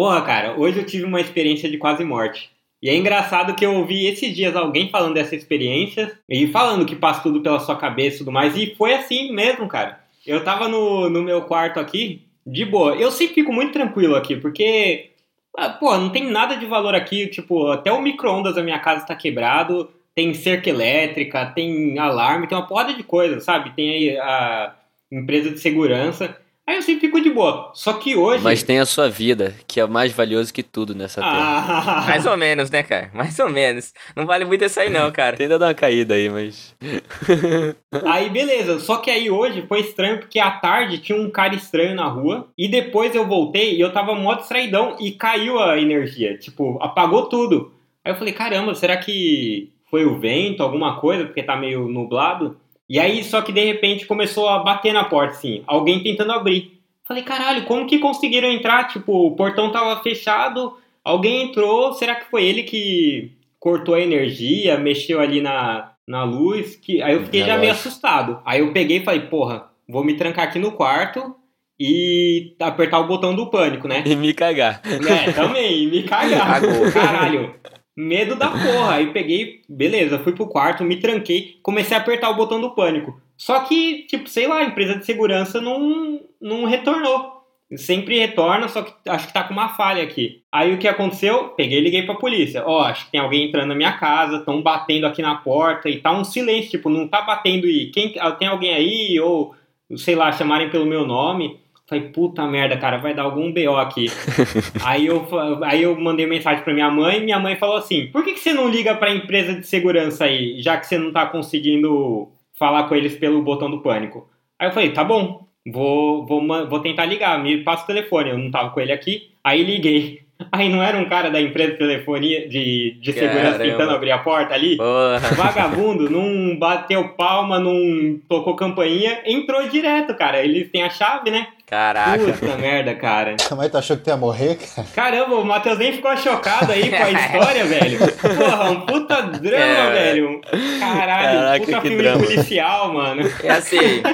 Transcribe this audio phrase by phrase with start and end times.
[0.00, 2.50] Porra, cara, hoje eu tive uma experiência de quase morte.
[2.82, 6.96] E é engraçado que eu ouvi esses dias alguém falando dessa experiência e falando que
[6.96, 8.56] passa tudo pela sua cabeça e tudo mais.
[8.56, 10.00] E foi assim mesmo, cara.
[10.26, 12.96] Eu tava no, no meu quarto aqui, de boa.
[12.96, 15.10] Eu sempre fico muito tranquilo aqui, porque,
[15.54, 17.26] ah, pô, não tem nada de valor aqui.
[17.26, 22.56] Tipo, até o micro-ondas da minha casa tá quebrado, tem cerca elétrica, tem alarme, tem
[22.56, 23.76] uma porrada de coisa, sabe?
[23.76, 24.74] Tem aí a
[25.12, 26.40] empresa de segurança.
[26.66, 27.72] Aí eu sempre fico de boa.
[27.74, 28.44] Só que hoje.
[28.44, 31.82] Mas tem a sua vida, que é mais valioso que tudo nessa terra.
[31.84, 33.10] Ah, Mais ou menos, né, cara?
[33.12, 33.92] Mais ou menos.
[34.14, 35.36] Não vale muito isso aí, não, cara.
[35.36, 36.76] Tenta dar uma caída aí, mas.
[38.06, 38.78] aí beleza.
[38.78, 42.48] Só que aí hoje foi estranho porque à tarde tinha um cara estranho na rua.
[42.56, 46.38] E depois eu voltei e eu tava mó distraidão e caiu a energia.
[46.38, 47.72] Tipo, apagou tudo.
[48.04, 52.56] Aí eu falei, caramba, será que foi o vento, alguma coisa, porque tá meio nublado?
[52.90, 56.80] E aí, só que de repente começou a bater na porta, assim, alguém tentando abrir.
[57.06, 58.88] Falei, caralho, como que conseguiram entrar?
[58.88, 63.30] Tipo, o portão tava fechado, alguém entrou, será que foi ele que
[63.60, 66.74] cortou a energia, mexeu ali na, na luz?
[66.74, 67.00] Que...
[67.00, 68.40] Aí eu fiquei É, já meio assustado.
[68.44, 71.36] Aí eu peguei e falei, porra, vou me trancar aqui no quarto
[71.78, 74.02] e apertar o botão do pânico, né?
[74.04, 74.82] E me cagar.
[74.84, 76.60] É, também, me cagar.
[76.92, 77.54] Caralho.
[77.96, 78.94] Medo da porra.
[78.94, 83.20] Aí peguei, beleza, fui pro quarto, me tranquei, comecei a apertar o botão do pânico.
[83.36, 87.40] Só que, tipo, sei lá, a empresa de segurança não, não retornou.
[87.76, 90.42] Sempre retorna, só que acho que tá com uma falha aqui.
[90.50, 91.50] Aí o que aconteceu?
[91.50, 92.64] Peguei e liguei pra polícia.
[92.66, 96.00] Ó, acho que tem alguém entrando na minha casa, estão batendo aqui na porta e
[96.00, 99.54] tá um silêncio, tipo, não tá batendo e quem tem alguém aí ou
[99.96, 101.58] sei lá, chamarem pelo meu nome.
[101.90, 104.06] Falei, puta merda, cara, vai dar algum BO aqui.
[104.86, 105.26] aí, eu,
[105.64, 108.54] aí eu mandei mensagem pra minha mãe, minha mãe falou assim: por que, que você
[108.54, 112.94] não liga pra empresa de segurança aí, já que você não tá conseguindo falar com
[112.94, 114.30] eles pelo botão do pânico?
[114.56, 118.30] Aí eu falei, tá bom, vou, vou, vou tentar ligar, me passa o telefone.
[118.30, 120.20] Eu não tava com ele aqui, aí liguei.
[120.50, 123.64] Aí não era um cara da empresa de telefonia de, de segurança Caramba.
[123.64, 124.76] tentando abrir a porta ali?
[124.76, 125.18] Porra.
[125.36, 130.42] Vagabundo, não bateu palma, não tocou campainha, entrou direto, cara.
[130.42, 131.46] Eles têm a chave, né?
[131.66, 132.32] Caraca.
[132.32, 133.36] Puta merda, cara.
[133.56, 134.88] Mas tu achou que tu ia morrer, cara?
[134.94, 137.98] Caramba, o Matheus nem ficou chocado aí com a história, velho.
[137.98, 139.92] Porra, um puta drama, É.
[139.92, 140.40] velho.
[140.80, 142.24] Caralho, Caraca, puta que filme drama.
[142.24, 143.22] policial, mano.
[143.44, 143.76] É assim.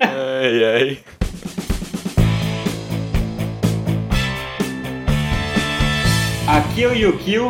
[0.00, 0.98] Ai, ai.
[6.60, 7.48] Aqui é o Yukio.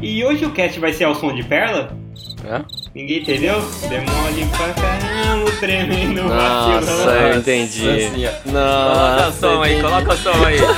[0.00, 1.96] E hoje o cast vai ser ao som de perla?
[2.44, 2.64] Hã?
[2.94, 3.60] Ninguém entendeu?
[3.88, 7.14] Demole pra caramba, o tremendo Nossa, vacilão.
[7.14, 7.80] eu entendi.
[7.82, 9.82] Coloca o Nossa, som aí, entendi.
[9.88, 10.56] coloca o som aí.
[10.56, 10.72] Era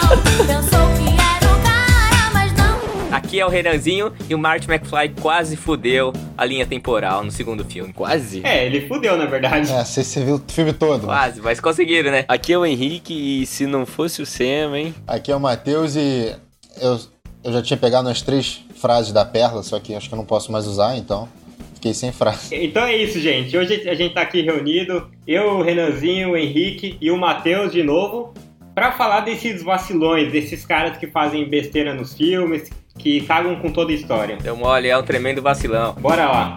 [1.46, 3.16] o cara, mas não.
[3.16, 7.62] Aqui é o Renanzinho e o Marty McFly quase fudeu a linha temporal no segundo
[7.64, 7.92] filme.
[7.92, 8.40] Quase.
[8.44, 9.70] É, ele fudeu, na verdade.
[9.70, 11.04] É, você, você viu o filme todo.
[11.04, 12.24] Quase, mas conseguiram, né?
[12.26, 14.94] Aqui é o Henrique e se não fosse o Sam, hein?
[15.06, 16.34] Aqui é o Matheus e
[16.80, 16.98] eu,
[17.42, 20.24] eu já tinha pegado as três frases da Perla, só que acho que eu não
[20.24, 21.28] posso mais usar, então
[21.74, 22.54] fiquei sem frase.
[22.54, 23.56] Então é isso, gente.
[23.56, 27.82] Hoje a gente tá aqui reunido, eu, o Renanzinho, o Henrique e o Matheus de
[27.82, 28.34] novo,
[28.74, 33.92] pra falar desses vacilões, desses caras que fazem besteira nos filmes, que cagam com toda
[33.92, 34.36] a história.
[34.36, 35.94] Deu mole, é um tremendo vacilão.
[35.94, 36.56] Bora lá.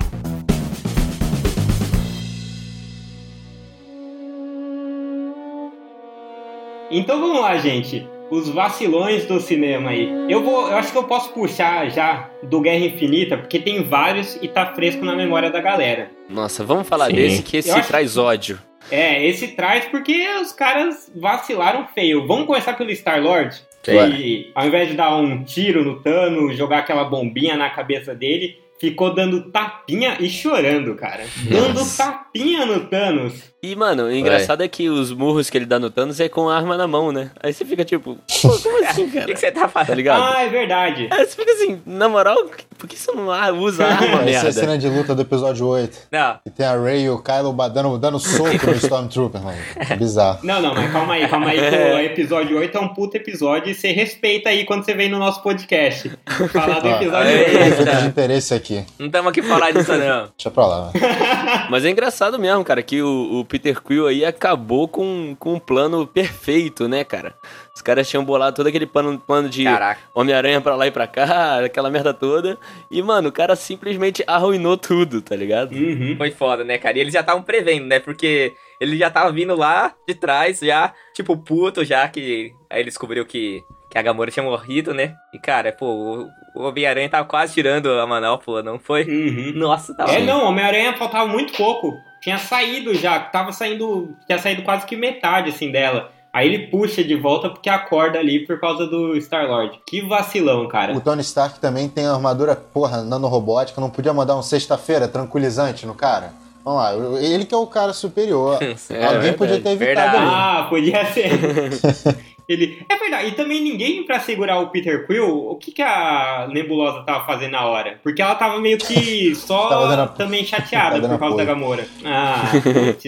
[6.91, 8.12] Então vamos lá, gente.
[8.33, 10.09] Os vacilões do cinema aí.
[10.27, 14.39] Eu vou, eu acho que eu posso puxar já do Guerra Infinita, porque tem vários
[14.41, 16.09] e tá fresco na memória da galera.
[16.27, 17.15] Nossa, vamos falar Sim.
[17.15, 18.59] desse que esse traz ódio.
[18.89, 22.25] É, esse traz porque os caras vacilaram feio.
[22.25, 23.55] Vamos começar pelo Star-Lord?
[23.83, 28.57] Que ao invés de dar um tiro no Thanos, jogar aquela bombinha na cabeça dele,
[28.79, 31.23] ficou dando tapinha e chorando, cara.
[31.47, 32.03] Dando Nossa.
[32.03, 33.52] tapinha no Thanos.
[33.65, 36.49] E, mano, o engraçado é que os murros que ele dá no Thanos é com
[36.49, 37.31] a arma na mão, né?
[37.41, 39.25] Aí você fica tipo, pô, como assim, O que, cara?
[39.33, 39.95] que você tá Tá fazendo?
[39.95, 40.21] ligado?
[40.21, 41.07] Ah, é verdade.
[41.09, 42.35] Aí você fica assim, na moral,
[42.77, 44.51] por que você não ah, usa a arma, Essa é a merda?
[44.51, 45.97] cena de luta do episódio 8.
[46.11, 49.57] Não, E tem a Ray e o Kylo dando, dando soco no Stormtrooper, mano.
[49.97, 50.39] Bizarro.
[50.43, 53.71] Não, não, mas calma aí, calma aí, que o episódio 8 é um puto episódio
[53.71, 56.11] e você respeita aí quando você vem no nosso podcast.
[56.51, 57.63] Falar do episódio é.
[57.63, 57.77] 8.
[57.77, 58.83] Conflito de interesse aqui.
[58.99, 60.27] não estamos aqui falar disso, não.
[60.35, 60.91] Deixa pra lá.
[60.93, 61.67] vai.
[61.69, 65.59] Mas é engraçado mesmo, cara, que o, o Peter Quill aí acabou com, com um
[65.59, 67.35] plano perfeito, né, cara?
[67.75, 69.67] Os caras tinham bolado todo aquele plano, plano de.
[70.11, 72.57] Homem-Aranha pra lá e pra cá, aquela merda toda.
[72.89, 75.71] E, mano, o cara simplesmente arruinou tudo, tá ligado?
[75.71, 76.15] Uhum.
[76.17, 76.97] Foi foda, né, cara?
[76.97, 77.99] E eles já estavam prevendo, né?
[77.99, 82.55] Porque ele já tava vindo lá de trás, já, tipo, puto, já que.
[82.71, 85.13] Aí ele descobriu que, que a Gamora tinha morrido, né?
[85.31, 89.03] E, cara, pô, o, Homem-Aranha tava quase tirando a Manopla, não foi?
[89.03, 89.53] Uhum.
[89.55, 90.11] Nossa, tava.
[90.11, 91.93] É, não, Homem-Aranha faltava muito pouco.
[92.21, 96.09] Tinha saído já, tava saindo, tinha saído quase que metade, assim, dela.
[96.33, 99.79] Aí ele puxa de volta porque acorda ali por causa do Star-Lord.
[99.85, 100.93] Que vacilão, cara.
[100.95, 103.79] O Tony Stark também tem armadura, porra, nanorobótica.
[103.79, 106.33] Não podia mandar um sexta-feira tranquilizante no cara?
[106.65, 108.57] Vamos lá, ele que é o cara superior.
[108.89, 110.17] É, Alguém verdade, podia ter evitado verdade.
[110.17, 110.31] ali.
[110.33, 112.23] Ah, podia ser.
[112.47, 112.83] Ele...
[112.89, 117.03] É verdade, e também ninguém pra segurar o Peter Quill, o que, que a Nebulosa
[117.03, 117.99] tava fazendo na hora?
[118.03, 121.43] Porque ela tava meio que só dando também chateada por causa da.
[121.45, 121.85] Gamora.
[122.05, 122.51] Ah,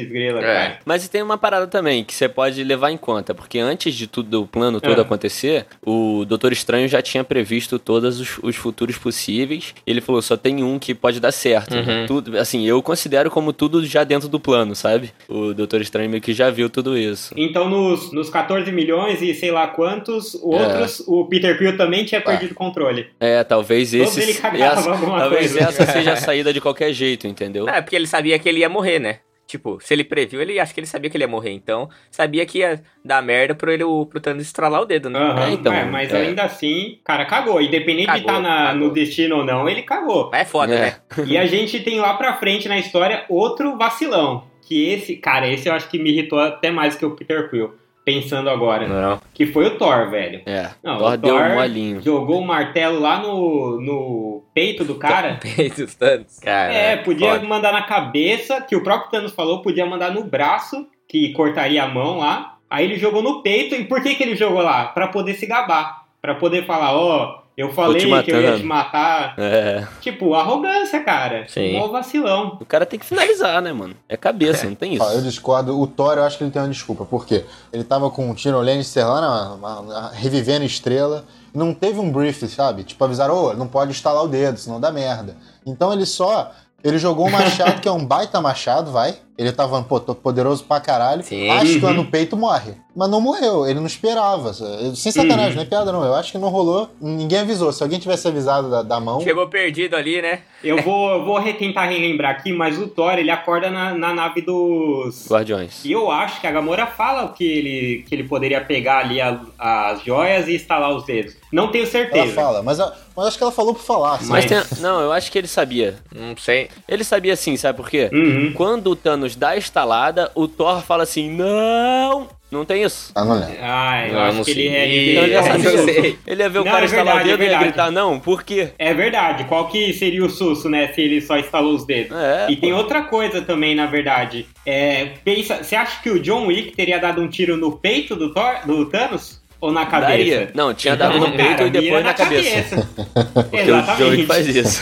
[0.10, 0.44] grela, É.
[0.44, 0.80] cara.
[0.86, 4.30] Mas tem uma parada também que você pode levar em conta, porque antes de tudo
[4.30, 5.02] do plano todo É.
[5.02, 9.74] acontecer, o Doutor Estranho já tinha previsto todos os, os futuros possíveis.
[9.86, 11.76] Ele falou só tem um que pode dar certo.
[11.76, 12.06] Uhum.
[12.08, 15.12] Tudo, assim, eu considero como tudo já dentro do plano, sabe?
[15.28, 17.34] O Doutor Estranho meio que já viu tudo isso.
[17.38, 22.22] Então, nos, nos 14 milhões e sei lá quantos outros, o Peter Quill também tinha
[22.22, 23.08] perdido o controle.
[23.20, 25.60] É, talvez esse talvez coisa.
[25.70, 27.68] essa seja a saída de qualquer jeito, entendeu?
[27.68, 29.20] É, porque ele sabia que ele ia morrer, né?
[29.48, 31.52] Tipo, se ele previu, ele acho que ele sabia que ele ia morrer.
[31.52, 35.20] Então, sabia que ia dar merda pro, ele, pro Thanos estralar o dedo, né?
[35.20, 36.18] Aham, É, então, é, mas é.
[36.18, 37.62] ainda assim, cara, cagou.
[37.62, 38.80] Independente de Cagou, estar cagou.
[38.80, 40.30] no destino ou não, ele cagou.
[40.32, 40.80] Mas é foda, É.
[40.80, 40.96] né?
[41.28, 44.46] E a gente tem lá pra frente na história outro vacilão.
[44.68, 47.72] Que esse, cara, esse eu acho que me irritou até mais que o Peter Quill.
[48.06, 48.88] Pensando agora.
[48.88, 49.20] Não.
[49.34, 50.42] Que foi o Thor, velho.
[50.46, 52.02] É, Não, Thor o deu Thor um molinho.
[52.04, 55.40] jogou o martelo lá no, no peito do cara.
[55.58, 56.40] Peito dos Thanos.
[56.40, 57.48] Cara, É, podia foda.
[57.48, 61.88] mandar na cabeça, que o próprio Thanos falou, podia mandar no braço, que cortaria a
[61.88, 62.58] mão lá.
[62.70, 64.86] Aí ele jogou no peito, e por que, que ele jogou lá?
[64.86, 66.06] Pra poder se gabar.
[66.22, 69.36] Pra poder falar, ó, eu falei que eu ia te matar.
[69.38, 69.88] É.
[70.02, 71.46] Tipo, arrogância, cara.
[71.48, 71.74] Sim.
[71.80, 72.58] Mó vacilão.
[72.60, 73.96] O cara tem que finalizar, né, mano?
[74.10, 75.04] É cabeça, não tem isso.
[75.04, 75.80] Ó, eu discordo.
[75.80, 77.06] O Thor, eu acho que ele tem uma desculpa.
[77.06, 77.46] Por quê?
[77.72, 81.24] Ele tava com o Tyrion Lannister lá, na, na- na- revivendo estrela.
[81.54, 82.84] Não teve um brief, sabe?
[82.84, 85.38] Tipo, avisaram, ô, não pode estalar o dedo, senão dá merda.
[85.66, 86.52] Então ele só...
[86.86, 89.16] Ele jogou um machado, que é um baita machado, vai.
[89.38, 91.22] Ele tava, pô, tô poderoso pra caralho.
[91.22, 91.50] Sim.
[91.50, 91.94] Acho que Uhum.
[91.94, 92.74] no peito morre.
[92.96, 94.54] Mas não morreu, ele não esperava.
[94.54, 95.56] Sem sacanagem, Uhum.
[95.58, 96.06] não é piada não.
[96.06, 97.74] Eu acho que não rolou, ninguém avisou.
[97.74, 99.20] Se alguém tivesse avisado da, da mão...
[99.20, 100.40] Chegou perdido ali, né?
[100.64, 104.40] Eu vou, eu vou tentar relembrar aqui, mas o Thor, ele acorda na, na nave
[104.42, 105.28] dos...
[105.30, 105.84] Guardiões.
[105.84, 109.42] E eu acho que a Gamora fala que ele, que ele poderia pegar ali a-
[109.60, 111.36] as joias e instalar os dedos.
[111.52, 112.34] Não tenho Ela certeza.
[112.34, 114.16] fala, mas, a- mas acho que ela falou por falar.
[114.16, 114.30] assim.
[114.30, 115.96] Mas tem- não, eu acho que ele sabia.
[116.14, 116.70] Não sei.
[116.88, 118.10] Ele sabia sim, sabe por quê?
[118.14, 118.54] Uhum.
[118.54, 122.28] Quando o Thanos dá a estalada, o Thor fala assim: Não!
[122.52, 123.12] Não tem isso?
[123.16, 123.56] Ah, não lembro.
[123.60, 125.70] Ah, eu Não, acho não que ele, ele, ele É, sabia.
[125.72, 126.20] eu sei.
[126.28, 127.92] Ele ia ver o Não, cara é estalar o verdade, dedo é e ia gritar:
[127.92, 128.70] Não, por quê?
[128.78, 129.44] É verdade.
[129.46, 130.88] Qual que seria o susto, né?
[130.94, 132.16] Se ele só instalou os dedos?
[132.16, 132.78] É, e tem pô.
[132.78, 134.46] outra coisa também, na verdade.
[134.66, 138.32] É, pensa, você acha que o John Wick teria dado um tiro no peito do,
[138.34, 139.42] Thor, do Thanos?
[139.60, 140.10] Ou na cabeça?
[140.10, 140.52] Daria.
[140.54, 142.90] Não, tinha dado no peito cara, e depois mira na cabeça.
[143.34, 143.98] Porque o Exatamente.
[143.98, 144.82] John Wick faz isso.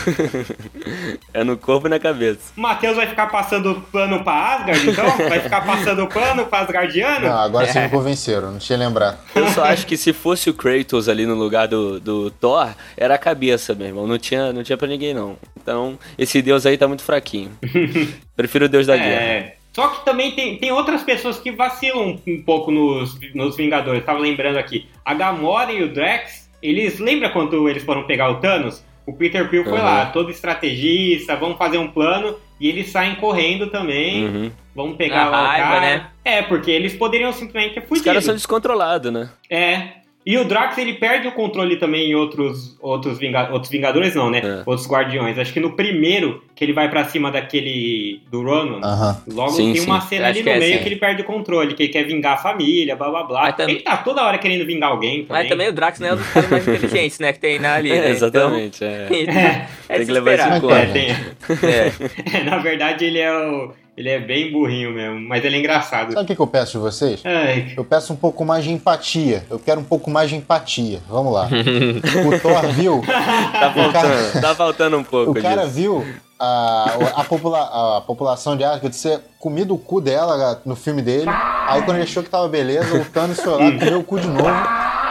[1.32, 2.52] é no corpo e na cabeça.
[2.56, 5.16] O Matheus vai ficar passando pano pra Asgard, então?
[5.28, 7.26] Vai ficar passando pano pra Asgardiano?
[7.26, 9.18] Não, agora vocês me convenceram, não tinha lembrar.
[9.34, 13.14] Eu só acho que se fosse o Kratos ali no lugar do, do Thor, era
[13.14, 14.06] a cabeça, meu irmão.
[14.06, 15.36] Não tinha, não tinha pra ninguém, não.
[15.60, 17.50] Então, esse deus aí tá muito fraquinho.
[18.36, 19.53] Prefiro o deus da guerra.
[19.74, 24.04] Só que também tem, tem outras pessoas que vacilam um pouco nos, nos Vingadores.
[24.04, 24.86] Tava lembrando aqui.
[25.04, 28.84] A Gamora e o Drax, eles lembram quando eles foram pegar o Thanos?
[29.06, 29.84] O Peter Quill foi Uhum.
[29.84, 32.36] lá, todo estrategista, vamos fazer um plano.
[32.60, 34.24] E eles saem correndo também.
[34.26, 34.50] Uhum.
[34.74, 35.80] Vamos pegar A lá o raiva, cara.
[35.80, 36.06] né?
[36.24, 39.28] É, porque eles poderiam simplesmente ter Os caras são descontrolados, né?
[39.50, 40.03] É.
[40.26, 44.30] E o Drax, ele perde o controle também em outros, outros, vinga, outros Vingadores, não,
[44.30, 44.40] né?
[44.42, 44.62] É.
[44.64, 45.38] Outros Guardiões.
[45.38, 48.22] Acho que no primeiro, que ele vai pra cima daquele...
[48.30, 49.22] do Ronan, Aham.
[49.30, 49.86] logo Sim, tem sim.
[49.86, 50.82] uma cena Eu ali no que é meio assim.
[50.82, 53.52] que ele perde o controle, que ele quer vingar a família, blá blá blá.
[53.52, 55.42] Tam- Ele tá toda hora querendo vingar alguém também.
[55.42, 57.32] Mas também o Drax não é um dos caras mais inteligentes, né?
[57.34, 58.06] Que tem na ali, né?
[58.06, 58.82] É, exatamente.
[58.82, 59.06] é.
[59.10, 60.74] Então, É, é Tem que levar isso em conta.
[60.74, 61.92] é, tem- É.
[62.38, 63.72] é, na verdade, ele é o...
[63.96, 66.12] Ele é bem burrinho mesmo, mas ele é engraçado.
[66.12, 67.20] Sabe o que, que eu peço de vocês?
[67.24, 69.44] Ai, Eu peço um pouco mais de empatia.
[69.48, 71.00] Eu quero um pouco mais de empatia.
[71.08, 71.46] Vamos lá.
[72.26, 73.02] o Thor viu.
[73.06, 75.74] Tá faltando, tá faltando um pouco O cara disso.
[75.74, 76.04] viu
[76.40, 81.30] a, a, popula- a população de Asgard ser comido o cu dela no filme dele.
[81.68, 84.26] Aí quando ele achou que tava beleza, o Thanos foi lá, comeu o cu de
[84.26, 84.42] novo.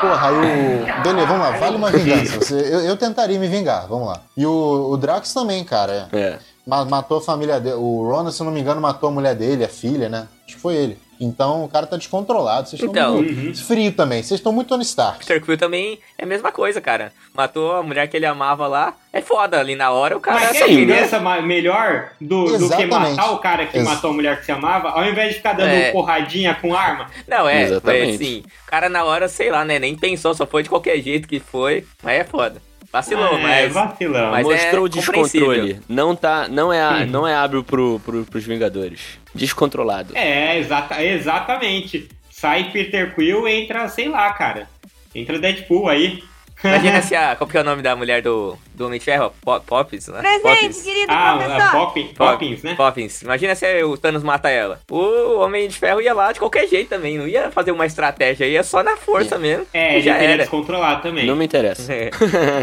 [0.01, 1.01] Porra, aí o.
[1.03, 2.35] Beleza, vamos lá, vale uma vingança.
[2.37, 4.19] Você- eu, eu tentaria me vingar, vamos lá.
[4.35, 6.09] E o, o Drax também, cara.
[6.11, 6.31] É.
[6.31, 7.75] Ma- Matou a família dele.
[7.75, 10.27] O Ronan, se não me engano, matou a mulher dele, a filha, né?
[10.45, 10.97] Acho que foi ele.
[11.19, 12.67] Então o cara tá descontrolado.
[12.67, 13.21] Vocês estão Então.
[13.21, 14.21] muito frio também.
[14.23, 15.19] Vocês estão muito Tony Stark.
[15.19, 17.13] Peter Quill também é a mesma coisa, cara.
[17.33, 18.93] Matou a mulher que ele amava lá.
[19.13, 20.39] É foda, ali na hora o cara...
[20.39, 24.13] Mas queria- vingança ma- melhor do, do que matar o cara que Ex- matou a
[24.13, 25.91] mulher que se amava, ao invés de ficar dando É.
[25.91, 27.07] porradinha com arma?
[27.27, 28.05] Não, é, Exatamente.
[28.07, 29.79] mas assim, o cara na hora, sei lá, né?
[29.79, 31.85] Nem pensou, só foi de qualquer jeito que foi.
[32.01, 32.61] Mas é foda.
[32.93, 33.73] Vacilou, é, mas.
[33.73, 34.31] vacilão.
[34.31, 35.79] mas- Mostrou é o descontrole.
[35.89, 39.17] Não, tá, não, é, a- não é hábil pro, pro, pros Vingadores.
[39.33, 40.15] Descontrolado.
[40.15, 42.07] É, exata, exatamente.
[42.29, 44.67] sai Peter Quill, entra, sei lá, cara.
[45.15, 46.23] Entra Deadpool aí.
[46.63, 47.35] Imagina se a.
[47.35, 49.33] Qual que é o nome da mulher do, do Homem de Ferro?
[49.41, 50.19] Po- Poppins, né?
[50.21, 50.81] Presente, Poppins.
[50.81, 51.71] querido Ah, professor.
[51.71, 52.73] Poppins, Poppins, né?
[52.75, 53.21] Poppins.
[53.21, 54.79] Imagina se o Thanos mata ela.
[54.89, 57.17] O Homem de Ferro ia lá de qualquer jeito também.
[57.17, 59.65] Não ia fazer uma estratégia, ia só na força mesmo.
[59.73, 60.37] É, E ele já teria era.
[60.43, 61.25] descontrolado também.
[61.25, 61.91] Não me interessa.
[61.93, 62.09] É.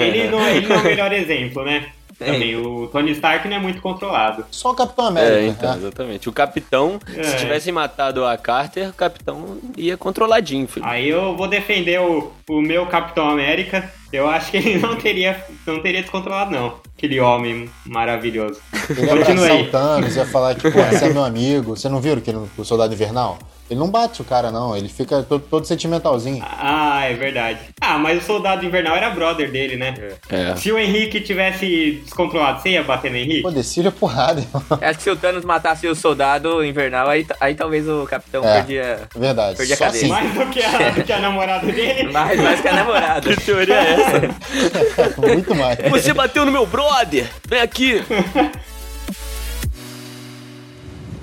[0.00, 1.86] Ele, não, ele não é o melhor exemplo, né?
[2.26, 4.44] Também, o Tony Stark não é muito controlado.
[4.50, 5.36] Só o Capitão América.
[5.40, 5.76] É, então, né?
[5.78, 6.28] exatamente.
[6.28, 7.22] O capitão, É.
[7.24, 10.84] se tivesse matado a Carter, o capitão ia controladinho, filho.
[10.86, 13.90] Aí eu vou defender o, o meu Capitão América.
[14.12, 16.74] Eu acho que ele não teria, não teria descontrolado, não.
[16.96, 18.60] Aquele homem maravilhoso.
[18.90, 19.62] Ele ia Continua aí.
[19.62, 21.76] o Thanos, ia falar, tipo, "Pô, você é meu amigo.
[21.76, 23.38] Você não viu que o Soldado Invernal?
[23.70, 24.76] Ele não bate o cara, não.
[24.76, 26.44] Ele fica todo, todo sentimentalzinho.
[26.44, 27.60] Ah, é verdade.
[27.80, 29.94] Ah, mas o Soldado Invernal era brother dele, né?
[30.28, 30.56] É.
[30.56, 33.42] Se o Henrique tivesse descontrolado, você ia bater no Henrique?
[33.42, 34.60] Pô, decilha porrada, irmão.
[34.82, 38.54] Acho que se o Thanos matasse o soldado invernal, aí, aí talvez o capitão É.
[38.54, 39.02] perdia.
[39.14, 39.56] Verdade.
[39.56, 40.06] Perdi a Só cadeira.
[40.06, 40.24] assim.
[40.26, 42.10] Mais do que a, do que a namorada dele?
[42.12, 43.36] Mais, mais que a namorada.
[43.36, 45.14] Que teoria é essa?
[45.22, 45.78] Muito mais.
[45.90, 47.30] Você bateu no meu brother!
[47.48, 48.02] Vem aqui!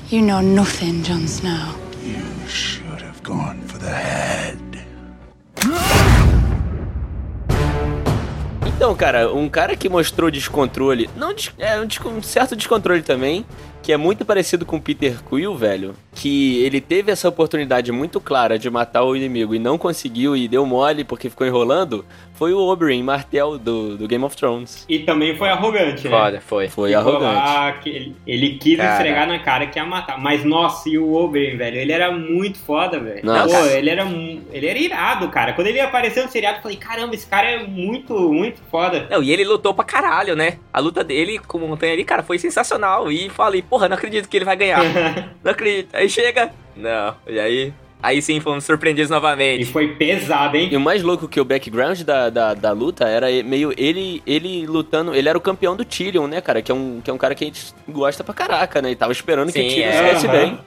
[0.09, 1.86] You know nothing, Jon Snow.
[2.47, 4.57] Should have gone for the head.
[8.65, 13.45] Então, cara, um cara que mostrou descontrole, não é um, um certo descontrole também,
[13.87, 18.19] que é muito parecido com o Peter Quill, velho, que ele teve essa oportunidade muito
[18.19, 22.03] clara de matar o inimigo e não conseguiu e deu mole porque ficou enrolando,
[22.33, 24.85] foi o Oberyn Martell do, do Game of Thrones.
[24.87, 26.09] E também foi arrogante, né?
[26.11, 26.67] Foda, foi.
[26.67, 27.33] Foi Ficou arrogante.
[27.33, 28.91] lá ele, ele quis Cara.
[28.93, 30.19] esfregar na cara que ia matar.
[30.19, 31.77] Mas, nossa, e o Oberyn, velho?
[31.77, 33.21] Ele era muito foda, velho.
[33.25, 33.57] Nossa.
[33.57, 34.03] Pô, ele era,
[34.51, 35.53] ele era irado, cara.
[35.53, 39.07] Quando ele apareceu no seriado, eu falei, caramba, esse cara é muito, muito foda.
[39.09, 40.57] Não, e ele lutou pra caralho, né?
[40.71, 43.11] A luta dele com o Montanha ali, cara, foi sensacional.
[43.11, 44.81] E falei, porra, não acredito que ele vai ganhar.
[45.43, 45.89] não acredito.
[45.93, 46.51] Aí chega.
[46.75, 47.73] Não, e aí.
[48.01, 49.65] Aí sim fomos surpreendidos E novamente.
[49.65, 50.69] foi pesado, hein?
[50.71, 54.65] E o mais louco que o background da, da, da luta era meio ele ele
[54.67, 55.15] lutando.
[55.15, 56.61] Ele era o campeão do Tyrion, né, cara?
[56.61, 58.91] Que é um, que é um cara que a gente gosta pra caraca, né?
[58.91, 59.93] E tava esperando que Sim, o Tyrion é.
[60.13, 60.35] estivesse Aham.
[60.37, 60.59] bem.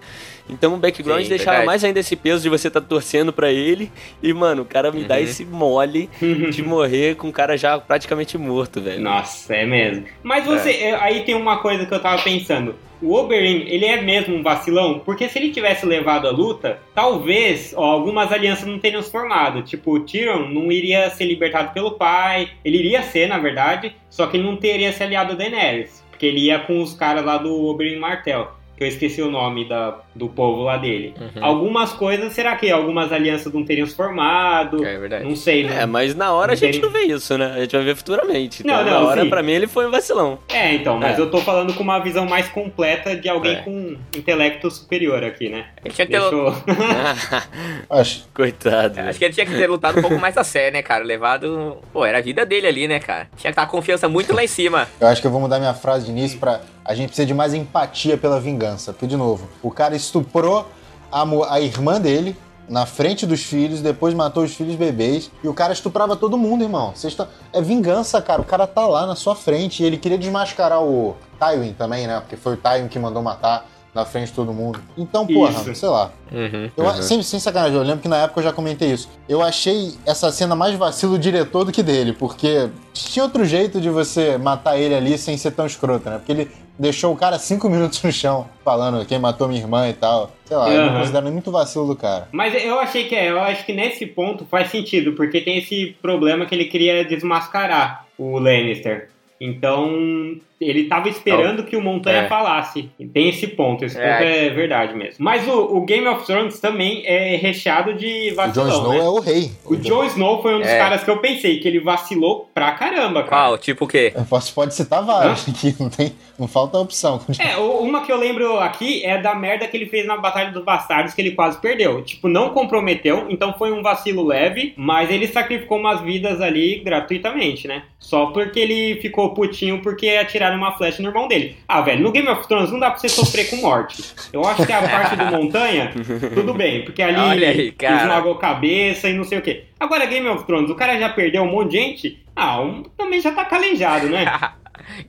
[0.51, 1.67] Então o background Sim, deixava verdade.
[1.67, 3.91] mais ainda esse peso de você estar torcendo pra ele.
[4.23, 5.23] E, mano, o cara me dá Uhum.
[5.23, 6.11] esse mole
[6.51, 9.01] de morrer com o cara já praticamente morto, velho.
[9.01, 10.05] Nossa, é mesmo.
[10.23, 12.75] Mas você, é, aí tem uma coisa que eu tava pensando.
[13.03, 14.99] O Oberyn, ele é mesmo um vacilão?
[14.99, 19.63] Porque se ele tivesse levado a luta, talvez ó, algumas alianças não teriam se formado.
[19.63, 22.51] Tipo, o Tyrion não iria ser libertado pelo pai.
[22.63, 26.05] Ele iria ser, na verdade, só que ele não teria se aliado a Daenerys.
[26.11, 28.49] Porque ele ia com os caras lá do Oberyn Martell.
[28.81, 31.13] Que eu esqueci o nome da, do povo lá dele.
[31.21, 31.45] Uhum.
[31.45, 34.83] Algumas coisas, será que algumas alianças não teriam se formado?
[34.83, 35.23] É verdade.
[35.23, 35.83] Não sei, né?
[35.83, 36.83] É, mas na hora a gente Entendi.
[36.87, 37.53] não vê isso, né?
[37.57, 38.63] A gente vai ver futuramente.
[38.63, 39.29] Então, Não, na não, hora, sim.
[39.29, 40.39] pra mim, ele foi um vacilão.
[40.49, 41.21] É, então, mas É.
[41.21, 43.61] eu tô falando com uma visão mais completa de alguém É.
[43.61, 45.67] com intelecto superior aqui, né?
[45.85, 46.55] Ele tinha que ter, Deixa eu...
[47.91, 48.25] Acho.
[48.33, 48.99] Coitado.
[49.01, 51.05] Acho que ele tinha que ter lutado um pouco mais a sério, né, cara?
[51.05, 51.77] Levado.
[51.93, 53.25] Pô, era a vida dele ali, né, cara?
[53.37, 54.89] Tinha que estar a confiança muito lá em cima.
[54.99, 56.63] Eu acho que eu vou mudar minha frase de início pra.
[56.83, 58.70] A gente precisa de mais empatia pela vingança.
[58.77, 60.67] Porque, de novo, o cara estuprou
[61.11, 61.25] a,
[61.55, 62.37] a irmã dele
[62.69, 65.31] na frente dos filhos, depois matou os filhos bebês.
[65.43, 66.93] E o cara estuprava todo mundo, irmão.
[66.95, 67.27] Vocês tão...
[67.53, 68.41] É vingança, cara.
[68.41, 69.83] O cara tá lá na sua frente.
[69.83, 72.21] E ele queria desmascarar o Tywin também, né?
[72.21, 74.81] Porque foi o Tywin que mandou matar na frente de todo mundo.
[74.97, 75.75] Então, porra, Isso.
[75.75, 76.13] sei lá.
[76.31, 76.71] Uhum.
[76.77, 79.09] Eu, sem, sem sacanagem, eu lembro que na época eu já comentei isso.
[79.29, 83.81] Eu achei essa cena mais vacilo do diretor do que dele, porque tinha outro jeito
[83.81, 86.19] de você matar ele ali sem ser tão escroto, né?
[86.19, 86.51] Porque ele
[86.81, 90.33] deixou o cara cinco minutos no chão falando quem matou minha irmã e tal.
[90.45, 90.99] Sei lá, eu Aham.
[91.01, 92.29] considero muito vacilo do cara.
[92.33, 95.97] Mas eu achei que é, eu acho que nesse ponto faz sentido, porque tem esse
[96.01, 99.11] problema que ele queria desmascarar o Lannister.
[99.41, 102.29] Então, ele tava esperando que o Montanha É.
[102.29, 102.91] falasse.
[102.99, 104.13] E Tem esse ponto, esse É.
[104.13, 105.17] ponto é verdade mesmo.
[105.25, 108.99] Mas o, o Game of Thrones também é recheado de O vacilão, Jon Snow né?
[108.99, 109.51] é o rei.
[109.65, 110.79] O Jon Snow foi um dos É.
[110.79, 113.49] caras que eu pensei, que ele vacilou pra caramba, cara.
[113.49, 113.59] Qual?
[113.59, 114.13] Tipo o quê?
[114.15, 117.21] Eu posso, pode citar vários aqui, não, tem, não falta opção.
[117.39, 120.51] É, o- uma que eu lembro aqui é da merda que ele fez na Batalha
[120.51, 122.03] dos Bastardos, que ele quase perdeu.
[122.03, 127.67] Tipo, não comprometeu, então foi um vacilo leve, mas ele sacrificou umas vidas ali gratuitamente,
[127.67, 127.85] né?
[127.99, 131.57] Só porque ele ficou putinho porque atiraram uma flecha no irmão dele.
[131.67, 134.03] Ah, velho, no Game of Thrones não dá pra você sofrer com morte.
[134.33, 135.93] Eu acho que a parte do Montanha,
[136.35, 138.03] tudo bem, porque ali Olha aí, cara.
[138.03, 139.65] esmagou cabeça e não sei o quê.
[139.79, 143.21] Agora, Game of Thrones, o cara já perdeu um monte de gente, ah, um, também
[143.21, 144.25] já tá calejado, né?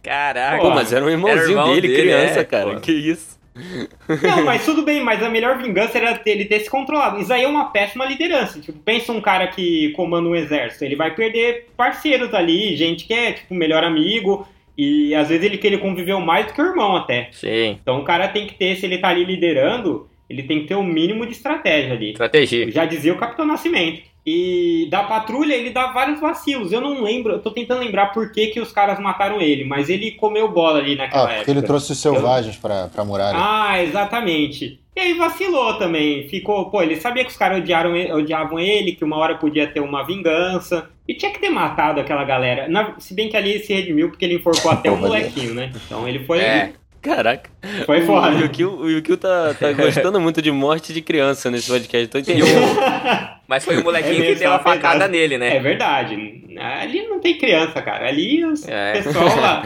[0.03, 0.61] Caraca.
[0.61, 2.73] Pô, mas era um irmãozinho Era irmão dele, dele, criança, é, cara.
[2.73, 2.79] pô.
[2.79, 3.39] Que isso?
[3.53, 7.19] Não, mas tudo bem, mas a melhor vingança era ele ter se controlado.
[7.19, 8.59] Isso aí é uma péssima liderança.
[8.59, 13.13] Tipo, pensa um cara que comanda um exército, ele vai perder parceiros ali, gente que
[13.13, 14.47] é, tipo, melhor amigo,
[14.77, 17.29] e às vezes ele que ele conviveu mais do que o irmão até.
[17.31, 17.77] Sim.
[17.81, 20.75] Então o cara tem que ter, se ele tá ali liderando, Ele tem que ter
[20.75, 22.11] o mínimo de estratégia ali.
[22.11, 22.71] Estratégia.
[22.71, 24.01] Já dizia o Capitão Nascimento.
[24.25, 26.71] E da patrulha ele dá vários vacilos.
[26.71, 29.89] Eu não lembro, eu tô tentando lembrar por que, que os caras mataram ele, mas
[29.89, 31.51] ele comeu bola ali Ah, naquela porque época.
[31.51, 33.35] ele trouxe os selvagens pra, pra muralha.
[33.37, 34.79] Ah, exatamente.
[34.95, 36.27] E aí vacilou também.
[36.27, 39.79] Ficou, pô, ele sabia que os caras odiaram, odiavam ele, que uma hora podia ter
[39.79, 40.89] uma vingança.
[41.07, 42.67] E tinha que ter matado aquela galera.
[42.67, 45.07] Na- se bem que ali ele se redimiu porque ele enforcou até um valeu.
[45.09, 45.71] molequinho, né?
[45.85, 46.73] Então ele foi, É.
[47.01, 47.49] Caraca.
[47.87, 48.29] foi O foda.
[48.37, 52.07] Yukio, o Yukio tá, tá gostando muito de morte de criança nesse podcast.
[52.09, 52.45] Tô entendendo.
[52.47, 55.59] o- Mas foi o molequinho É que deu a facada nele, É né?
[55.59, 56.15] verdade.
[56.59, 58.07] Ali não tem criança, cara.
[58.07, 58.93] Ali os É.
[58.93, 59.65] pessoal lá.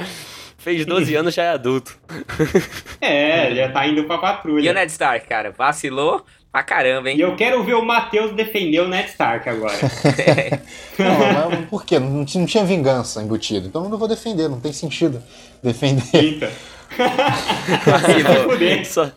[0.66, 1.96] Fez 12 anos, já é adulto.
[3.00, 4.74] É, já tá indo pra E o patrulha.
[4.74, 7.20] Ned Stark, cara, vacilou pra caramba, E hein?
[7.20, 9.76] eu quero ver o Matheus defender o Ned Stark agora.
[10.98, 12.00] Não, mas por quê?
[12.00, 13.68] Não tinha, não tinha vingança embutida.
[13.68, 15.22] Então eu não vou defender, não tem sentido
[15.62, 16.02] defender.
[16.14, 16.52] Eita.
[17.86, 19.12] Vacilou.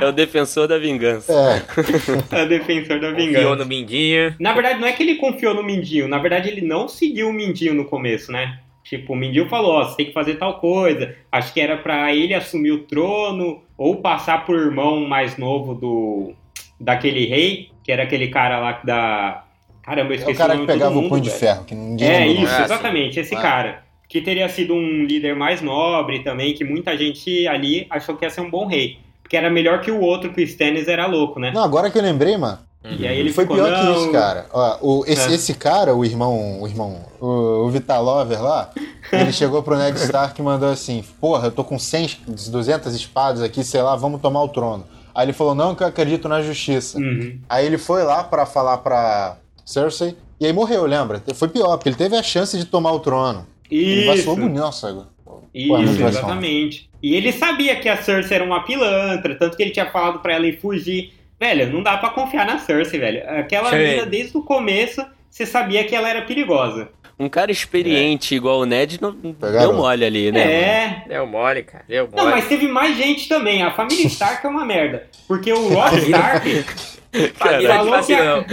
[0.00, 1.30] É o defensor da vingança.
[1.32, 3.56] É, É o defensor da Confiou vingança.
[3.56, 4.34] no Mindinho.
[4.40, 6.08] Na verdade, não é que ele confiou no Mindinho.
[6.08, 8.58] Na verdade, ele não seguiu o Mindinho no começo, né?
[8.84, 11.14] Tipo, o Mindinho falou, ó, você tem que fazer tal coisa.
[11.30, 16.32] Acho que era pra ele assumir o trono ou passar pro irmão mais novo do
[16.80, 19.44] daquele rei, que era aquele cara lá que da...
[19.84, 21.74] Caramba, eu é esqueci o cara nome que pegava o mundo, punho de ferro, que
[21.74, 22.44] ninguém É o nome.
[22.44, 23.40] isso, exatamente, esse Ah.
[23.40, 23.84] cara.
[24.08, 28.30] Que teria sido um líder mais nobre também, que muita gente ali achou que ia
[28.30, 28.98] ser um bom rei.
[29.22, 31.50] Porque era melhor que o outro, que o Stannis era louco, né?
[31.54, 32.58] Não, agora que eu lembrei, mano.
[32.84, 34.46] E aí ele Foi ficou, pior não, que isso, cara.
[34.52, 35.34] Ó, o, esse, É.
[35.34, 37.26] esse cara, o irmão, o irmão, o,
[37.64, 38.70] o Vitalover lá,
[39.12, 43.40] ele chegou pro Ned Stark e mandou assim: Porra, eu tô com 100, 200 espadas
[43.42, 44.84] aqui, sei lá, vamos tomar o trono.
[45.14, 46.98] Aí ele falou: Não, que eu acredito na justiça.
[46.98, 47.38] Uhum.
[47.48, 51.22] Aí ele foi lá pra falar pra Cersei e aí morreu, lembra?
[51.34, 53.46] Foi pior, porque ele teve a chance de tomar o trono.
[53.70, 54.06] Ele Isso.
[54.08, 56.90] vacilou bonito, é Isso, exatamente.
[57.00, 60.34] E ele sabia que a Cersei era uma pilantra, tanto que ele tinha falado pra
[60.34, 61.12] ela ir fugir.
[61.42, 63.28] Velho, não dá pra confiar na Cersei, velho.
[63.28, 66.88] Aquela mina, desde o começo, você sabia que ela era perigosa.
[67.18, 69.74] Um cara experiente igual o Ned não deu Pegaram?
[69.74, 70.38] mole ali, né?
[70.38, 70.52] mano?
[70.52, 71.04] é.
[71.08, 71.84] Deu mole, cara.
[71.88, 72.16] Deu mole.
[72.16, 73.60] Não, mas teve mais gente também.
[73.60, 75.08] A família Stark é uma merda.
[75.26, 76.64] Porque o Robb Stark
[77.36, 78.44] Família de falou que a- vacilão.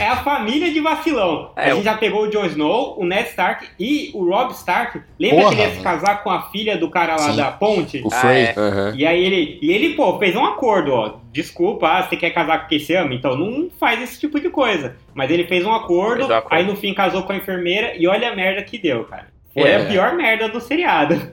[0.00, 1.52] é a família de vacilão.
[1.56, 5.00] É, a gente já pegou o Jon Snow, o Ned Stark e o Robb Stark.
[5.18, 7.36] Lembra Porra, que ele ia se casar com a filha do cara lá Sim.
[7.36, 7.98] da ponte?
[8.04, 8.42] O Ah, Frey.
[8.44, 8.54] é.
[8.56, 8.92] Aham.
[8.96, 11.14] E aí ele, e ele, pô, fez um acordo, ó.
[11.32, 13.14] Desculpa, ah, você quer casar com quem você ama?
[13.14, 14.96] Então não faz esse tipo de coisa.
[15.14, 16.54] Mas ele fez um acordo, Fez um acordo.
[16.54, 19.26] aí no fim casou com a enfermeira e olha a merda que deu, cara.
[19.54, 19.76] Foi É.
[19.76, 21.32] a pior merda do seriado.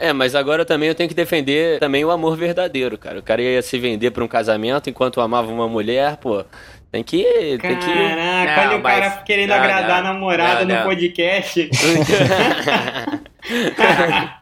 [0.00, 3.18] É, mas agora também eu tenho que defender também o amor verdadeiro, cara.
[3.18, 6.42] O cara ia se vender pra um casamento enquanto amava uma mulher, pô.
[6.90, 7.22] Tem que.
[7.60, 7.86] Tem que.
[7.86, 10.12] Caraca, Não, olha o mas- cara querendo não, agradar a não.
[10.14, 10.82] namorada Não, no não.
[10.88, 11.70] podcast.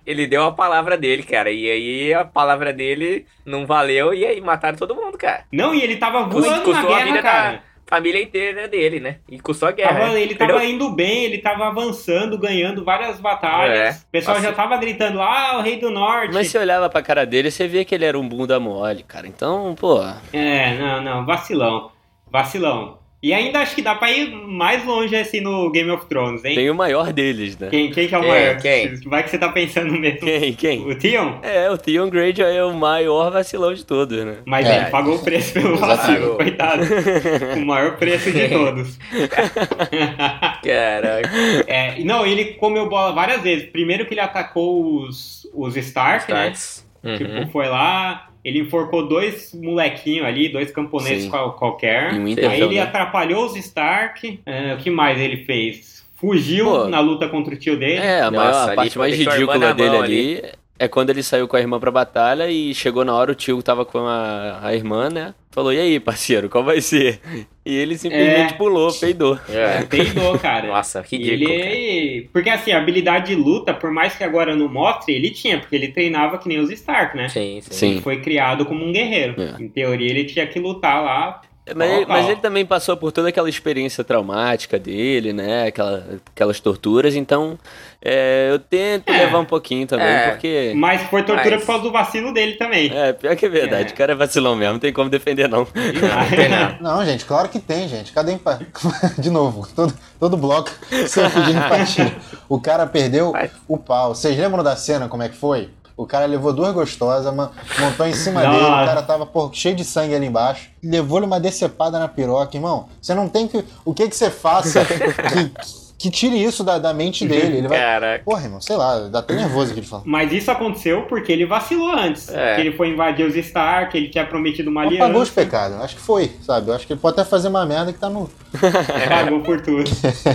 [0.07, 1.51] Ele deu a palavra dele, cara.
[1.51, 5.45] E aí a palavra dele não valeu e aí mataram todo mundo, cara.
[5.53, 7.53] Não, e ele tava Custou, voando na custou a guerra, vida cara.
[7.53, 9.17] da família inteira dele, né?
[9.29, 9.99] E custou a guerra.
[10.01, 10.21] Tava- né?
[10.21, 13.97] ele tava indo bem, ele tava avançando, ganhando várias batalhas.
[13.97, 16.35] É, o pessoal assim- já tava gritando lá, ah, o rei do norte.
[16.35, 19.27] Mas você olhava pra cara dele, você via que ele era um bunda mole, cara.
[19.27, 20.01] Então, pô.
[20.33, 21.91] É, não, não, vacilão.
[22.31, 22.98] Vacilão.
[23.21, 26.55] E ainda acho que dá pra ir mais longe assim no Game of Thrones, hein?
[26.55, 27.67] Tem o maior deles, né?
[27.69, 28.31] Quem, quem que é o Quem?
[28.31, 28.57] maior?
[28.61, 28.95] Quem?
[29.07, 30.21] Vai que você tá pensando mesmo.
[30.21, 30.53] Quem?
[30.53, 30.81] Quem?
[30.89, 31.41] O Theon?
[31.43, 34.37] É, o Theon Greyjoy é o maior vacilão de todos, né?
[34.47, 34.77] Mas É.
[34.77, 36.83] ele pagou o preço pelo vacilo, coitado.
[37.61, 38.97] o maior preço de todos.
[40.63, 41.31] Caraca.
[41.67, 43.69] É, não, ele comeu bola várias vezes.
[43.71, 46.51] Primeiro que ele atacou os, os Stark, né?
[46.53, 46.87] Starks.
[47.03, 47.17] Uhum.
[47.17, 52.13] Tipo, foi lá, ele enforcou dois molequinhos ali, dois camponeses qual- qualquer.
[52.13, 54.41] Aí ele atrapalhou os Stark.
[54.47, 56.05] É, o que mais ele fez?
[56.15, 56.89] Fugiu Pô.
[56.89, 58.01] na luta contra o tio dele.
[58.01, 60.43] É, a, Nossa, maior, a ali, parte mais ridícula dele mão ali
[60.79, 63.63] é quando ele saiu com a irmã pra batalha e chegou na hora, o tio
[63.63, 65.35] tava com a, a irmã, né?
[65.51, 67.21] Falou, e aí, parceiro, qual vai ser?
[67.67, 68.57] E ele simplesmente É.
[68.57, 69.37] pulou, peidou.
[69.49, 69.83] É, É.
[69.83, 70.69] peidou, cara.
[70.69, 71.49] Nossa, E ridículo.
[71.59, 71.71] cara.
[71.71, 72.29] ele.
[72.33, 75.75] Porque assim, a habilidade de luta, por mais que agora não mostre, ele tinha, porque
[75.75, 77.29] ele treinava que nem os Stark, né?
[77.29, 77.73] Sim, sim.
[77.73, 77.91] Sim.
[77.93, 79.35] Ele foi criado como um guerreiro.
[79.41, 79.61] É.
[79.61, 81.41] Em teoria, ele tinha que lutar lá.
[81.75, 85.67] Mas, ele- mas ele também passou por toda aquela experiência traumática dele, né?
[85.69, 86.05] Aquela,
[86.35, 87.59] aquelas torturas, então
[88.03, 89.19] é, eu tento É.
[89.25, 90.31] levar um pouquinho também, É.
[90.31, 90.73] porque.
[90.77, 92.91] Mas foi tortura Mas- por causa do vacilo dele também.
[92.97, 93.93] É, pior que é verdade, É.
[93.93, 95.67] o cara é vacilão mesmo, não tem como defender, não.
[95.75, 96.89] Não, não.
[96.99, 98.13] Não, gente, claro que tem, gente.
[98.13, 98.59] Cadê empa...
[99.19, 102.15] De novo, todo, todo bloco você pedindo empatia.
[102.49, 103.51] O cara perdeu Vai.
[103.67, 104.15] o pau.
[104.15, 105.69] Vocês lembram da cena, como é que foi?
[105.99, 109.85] O cara levou duas gostosas, montou em cima dele, o cara tava pô, cheio de
[109.85, 112.89] sangue ali embaixo, levou-lhe uma decepada na piroca, irmão.
[113.03, 113.65] Você não tem que.
[113.85, 115.53] O que que você faça que,
[115.99, 117.59] que tire isso da, da mente dele.
[117.59, 117.77] Ele vai.
[117.77, 118.25] Caraca.
[118.25, 120.05] Porra, irmão, sei lá, dá até nervoso que ele fala.
[120.07, 122.29] Mas isso aconteceu porque ele vacilou antes.
[122.29, 122.55] É.
[122.55, 125.33] Que ele foi invadir os Stark, ele tinha prometido uma Não pagou os aliança.
[125.35, 126.69] pecados, acho que foi, sabe?
[126.69, 128.31] Eu acho que ele pode até fazer uma merda que tá no.
[129.09, 129.91] Pagou por tudo.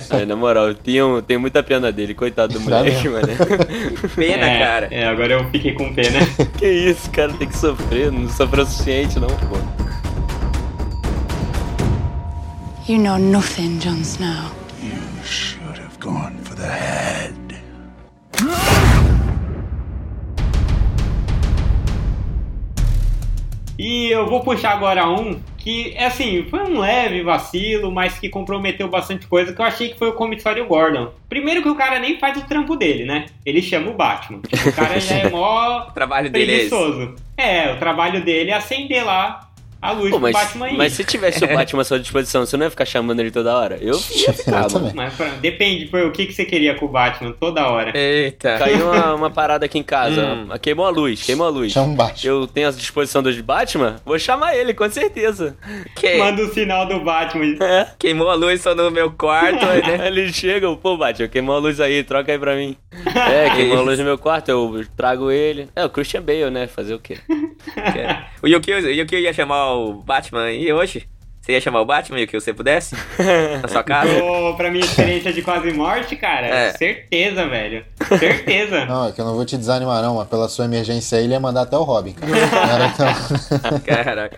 [0.10, 3.28] Aí, na moral, eu tenho, tenho muita pena dele, coitado do moleque, mano.
[4.16, 4.88] Pena, é, cara.
[4.92, 6.20] É, agora eu fiquei com pena.
[6.58, 9.58] que isso, cara, tem que sofrer, não sofreu o suficiente, não, pô.
[12.88, 14.63] You know nothing, Jon Snow.
[15.24, 17.34] Should have gone for the head.
[23.80, 28.88] E eu vou puxar agora um que, assim, foi um leve vacilo, mas que comprometeu
[28.90, 31.12] bastante coisa, que eu achei que foi o comissário Gordon.
[31.30, 33.26] Primeiro que o cara nem faz o trampo dele, né?
[33.46, 34.40] Ele chama o Batman.
[34.40, 37.16] O cara já é mó O trabalho dele é preguiçoso.
[37.38, 39.53] É, o trabalho dele é acender lá
[39.84, 40.78] a luz Pô, do mas, Batman aí.
[40.78, 43.56] mas se tivesse o Batman à sua disposição, você não ia ficar chamando ele toda
[43.56, 43.78] hora?
[43.82, 44.92] Eu ia ficar, mano.
[44.96, 47.92] Mas depende, pô, o que, que você queria com o Batman toda hora.
[47.98, 48.58] Eita.
[48.58, 50.48] Caiu uma, uma parada aqui em casa, Hum.
[50.62, 51.72] queimou a luz, queimou a luz.
[51.74, 52.26] Chama um baixo.
[52.28, 55.56] Eu tenho a disposição dos Batman, vou chamar ele, com certeza.
[55.96, 57.56] Que- Manda o sinal do Batman.
[57.62, 57.88] É.
[58.00, 59.98] Queimou a luz só no meu quarto, aí, né?
[60.02, 62.76] Aí Eles chegam, pô, Batman, queimou a luz aí, troca aí pra mim.
[63.32, 65.68] É, queimou a luz no meu quarto, eu trago ele.
[65.76, 66.68] É, o Christian Bale, né?
[66.68, 67.18] Fazer o quê?
[68.44, 71.08] O Yukio, o Yukio ia chamar o Batman aí hoje?
[71.42, 72.96] Você ia chamar o Batman, Yukio, se você pudesse?
[73.62, 74.22] Na sua casa?
[74.24, 76.72] Ô, pra minha experiência de quase morte, cara, É.
[76.74, 77.86] certeza, velho.
[78.18, 78.84] Certeza.
[78.88, 81.34] Não, é que eu não vou te desanimar, não, mas pela sua emergência aí, ele
[81.34, 82.32] ia mandar até o Robin, cara.
[83.64, 84.38] Era Caraca.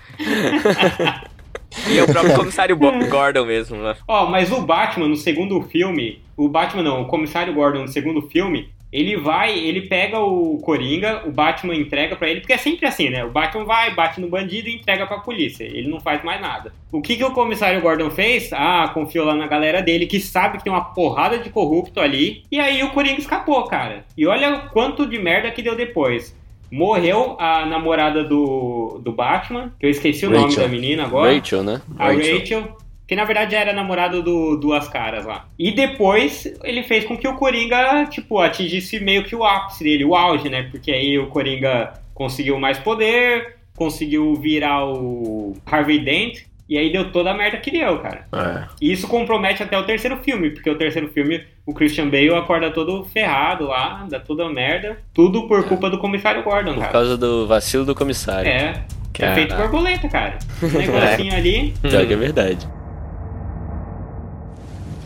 [1.89, 3.95] E é o próprio comissário Bo- Gordon mesmo, né?
[4.07, 8.21] Ó, mas o Batman no segundo filme, o Batman não, o comissário Gordon no segundo
[8.29, 12.87] filme, ele vai, ele pega o Coringa, o Batman entrega pra ele, porque é sempre
[12.87, 13.25] assim, né?
[13.25, 15.65] O Batman vai, bate no bandido e entrega pra polícia.
[15.65, 16.71] Ele não faz mais nada.
[16.93, 18.53] O que, que o comissário Gordon fez?
[18.53, 22.43] Ah, confiou lá na galera dele, que sabe que tem uma porrada de corrupto ali.
[22.49, 24.05] E aí o Coringa escapou, cara.
[24.17, 26.33] E olha o quanto de merda que deu depois.
[26.71, 30.63] Morreu a namorada do, do Batman, que eu esqueci o nome Rachel.
[30.63, 31.33] da menina agora.
[31.33, 31.81] Rachel, né?
[31.99, 32.77] A Rachel.
[33.07, 35.47] Que na verdade já era namorado do Duas Caras lá.
[35.57, 40.05] E depois ele fez com que o Coringa, tipo, atingisse meio que o ápice dele,
[40.05, 40.63] o auge, né?
[40.71, 47.11] Porque aí o Coringa conseguiu mais poder, conseguiu virar o Harvey Dent, e aí deu
[47.11, 48.25] toda a merda que deu, cara.
[48.33, 48.67] É.
[48.81, 52.71] E isso compromete até o terceiro filme, porque o terceiro filme o Christian Bale acorda
[52.71, 56.91] todo ferrado lá, dá toda a merda, tudo por culpa do comissário Gordon, Por cara.
[56.91, 58.49] causa do vacilo do comissário.
[58.49, 59.31] É, Caraca.
[59.31, 60.39] é feito borboleta, cara.
[60.63, 61.73] Um negocinho ali.
[61.81, 62.67] Pior que é verdade.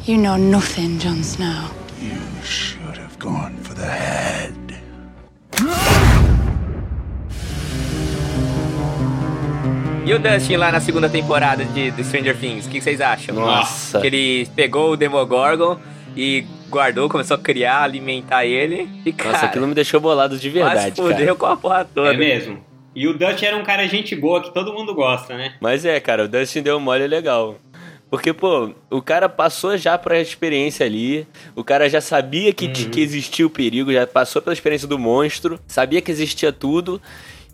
[0.08, 1.70] You know nothing, Jon Snow.
[2.02, 4.54] You should have gone for the head.
[10.06, 13.36] E o Dustin lá na segunda temporada de, de Stranger Things, o que vocês acham?
[13.36, 14.00] Nossa.
[14.00, 15.78] Que ele pegou o Demogorgon
[16.16, 18.90] e guardou, começou a criar, alimentar ele.
[19.06, 21.36] E, cara, Nossa, aquilo me deixou bolado de verdade, quase fudeu cara.
[21.36, 22.14] com a porra toda.
[22.14, 22.60] É mesmo.
[22.96, 25.54] E o Dutch era um cara gente boa que todo mundo gosta, né?
[25.62, 27.58] Mas é, cara, o Dustin deu um mole legal.
[28.10, 33.02] Porque, pô, o cara passou já pra experiência ali, o cara já sabia que, que
[33.02, 37.00] existia o perigo, já passou pela experiência do monstro, sabia que existia tudo,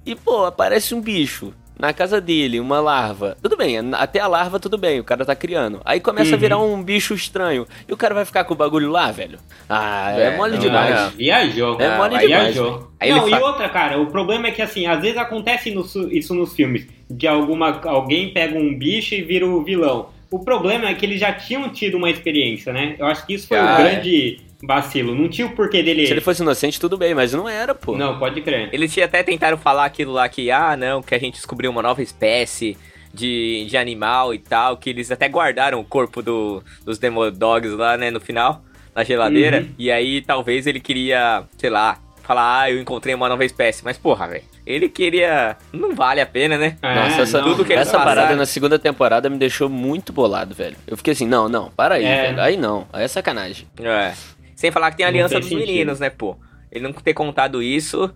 [0.06, 3.36] e, pô, aparece um bicho na casa dele, uma larva.
[3.44, 5.82] Tudo bem, até a larva tudo bem, o cara tá criando.
[5.84, 8.90] Aí começa a virar um bicho estranho, e o cara vai ficar com o bagulho
[8.90, 9.38] lá, velho?
[9.68, 10.96] Ah, é, É, mole demais.
[10.96, 11.10] não.
[11.10, 11.82] Viajou.
[11.82, 12.92] É mole demais, Viajou.
[12.98, 15.82] Aí não, e outra, cara, o problema é que assim, às vezes acontece no
[16.14, 20.15] isso nos filmes, de alguma alguém pega um bicho e vira o vilão.
[20.32, 22.96] O problema é que eles já tinham tido uma experiência, né?
[22.98, 23.78] Eu acho que isso foi Ah, um é.
[23.78, 25.14] grande vacilo.
[25.14, 26.06] Não tinha o porquê dele.
[26.08, 27.96] Se ele fosse inocente, tudo bem, mas não era, pô.
[27.96, 28.70] Não, pode crer.
[28.74, 31.82] Eles tinham até tentaram falar aquilo lá que, ah, não, que a gente descobriu uma
[31.82, 32.78] nova espécie
[33.14, 37.96] de, de animal e tal, que eles até guardaram o corpo do, dos Demodogs lá,
[37.98, 39.60] né, no final, na geladeira.
[39.62, 39.70] Uhum.
[39.78, 43.84] E aí talvez ele queria, sei lá, falar, ah, eu encontrei uma nova espécie.
[43.84, 45.56] Mas, porra, velho, ele queria.
[45.72, 46.78] Não vale a pena, né?
[46.82, 50.54] É, Nossa, essa, não, tudo que essa parada na segunda temporada me deixou muito bolado,
[50.56, 50.76] velho.
[50.88, 52.22] Eu fiquei assim, não, não, para aí, É.
[52.28, 52.42] velho.
[52.42, 53.68] Aí não, aí é sacanagem.
[53.80, 54.14] É.
[54.56, 55.66] Sem falar que tem a aliança dos sentido.
[55.68, 56.36] meninos, né, pô?
[56.72, 58.10] Ele não ter contado isso,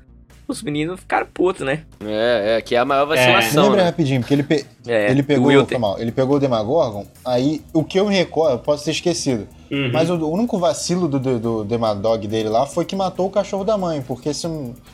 [0.48, 1.84] os meninos ficaram putos, né?
[2.06, 3.64] É, é, que é a maior vacilação.
[3.66, 3.84] Lembra né?
[3.90, 5.66] rapidinho, porque ele, pe- É, ele pegou.
[5.66, 8.92] Foi mal, ele pegou o Demagorgon, aí o que eu me recordo, eu posso ter
[8.92, 9.48] esquecido.
[9.72, 9.92] Uhum.
[9.92, 13.64] Mas o, único vacilo do, do, do Demadog dele lá foi que matou o cachorro
[13.64, 14.02] da mãe.
[14.02, 14.48] Porque se,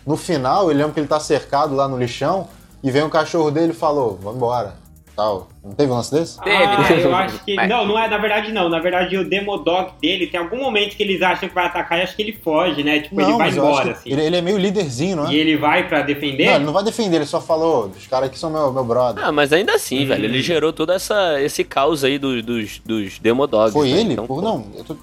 [0.06, 2.48] no final, eu lembro que ele tá cercado lá no lixão
[2.84, 4.85] e vem o cachorro dele e falou: vamos embora.
[5.16, 5.48] Tal.
[5.64, 6.40] Não teve um lance desse?
[6.42, 7.56] Teve, ah, eu acho que.
[7.68, 8.68] Não, não é, na verdade não.
[8.70, 12.02] Na verdade, o Demodog dele, tem algum momento que eles acham que vai atacar e
[12.02, 13.00] acho que ele foge, né?
[13.00, 14.12] Tipo, ele vai embora, assim.
[14.12, 15.34] ele, ele é meio líderzinho, não é?
[15.34, 16.46] E ele vai pra defender.
[16.48, 19.24] Não, ele não vai defender, ele só falou: os caras aqui são meu, meu brother.
[19.26, 20.08] Ah, mas ainda assim, Uhum.
[20.08, 23.72] velho, ele gerou todo essa, esse caos aí dos, dos, dos Demodogs.
[23.74, 24.00] foi né?
[24.02, 24.14] ele?
[24.14, 24.98] Então, pô, não, eu tô-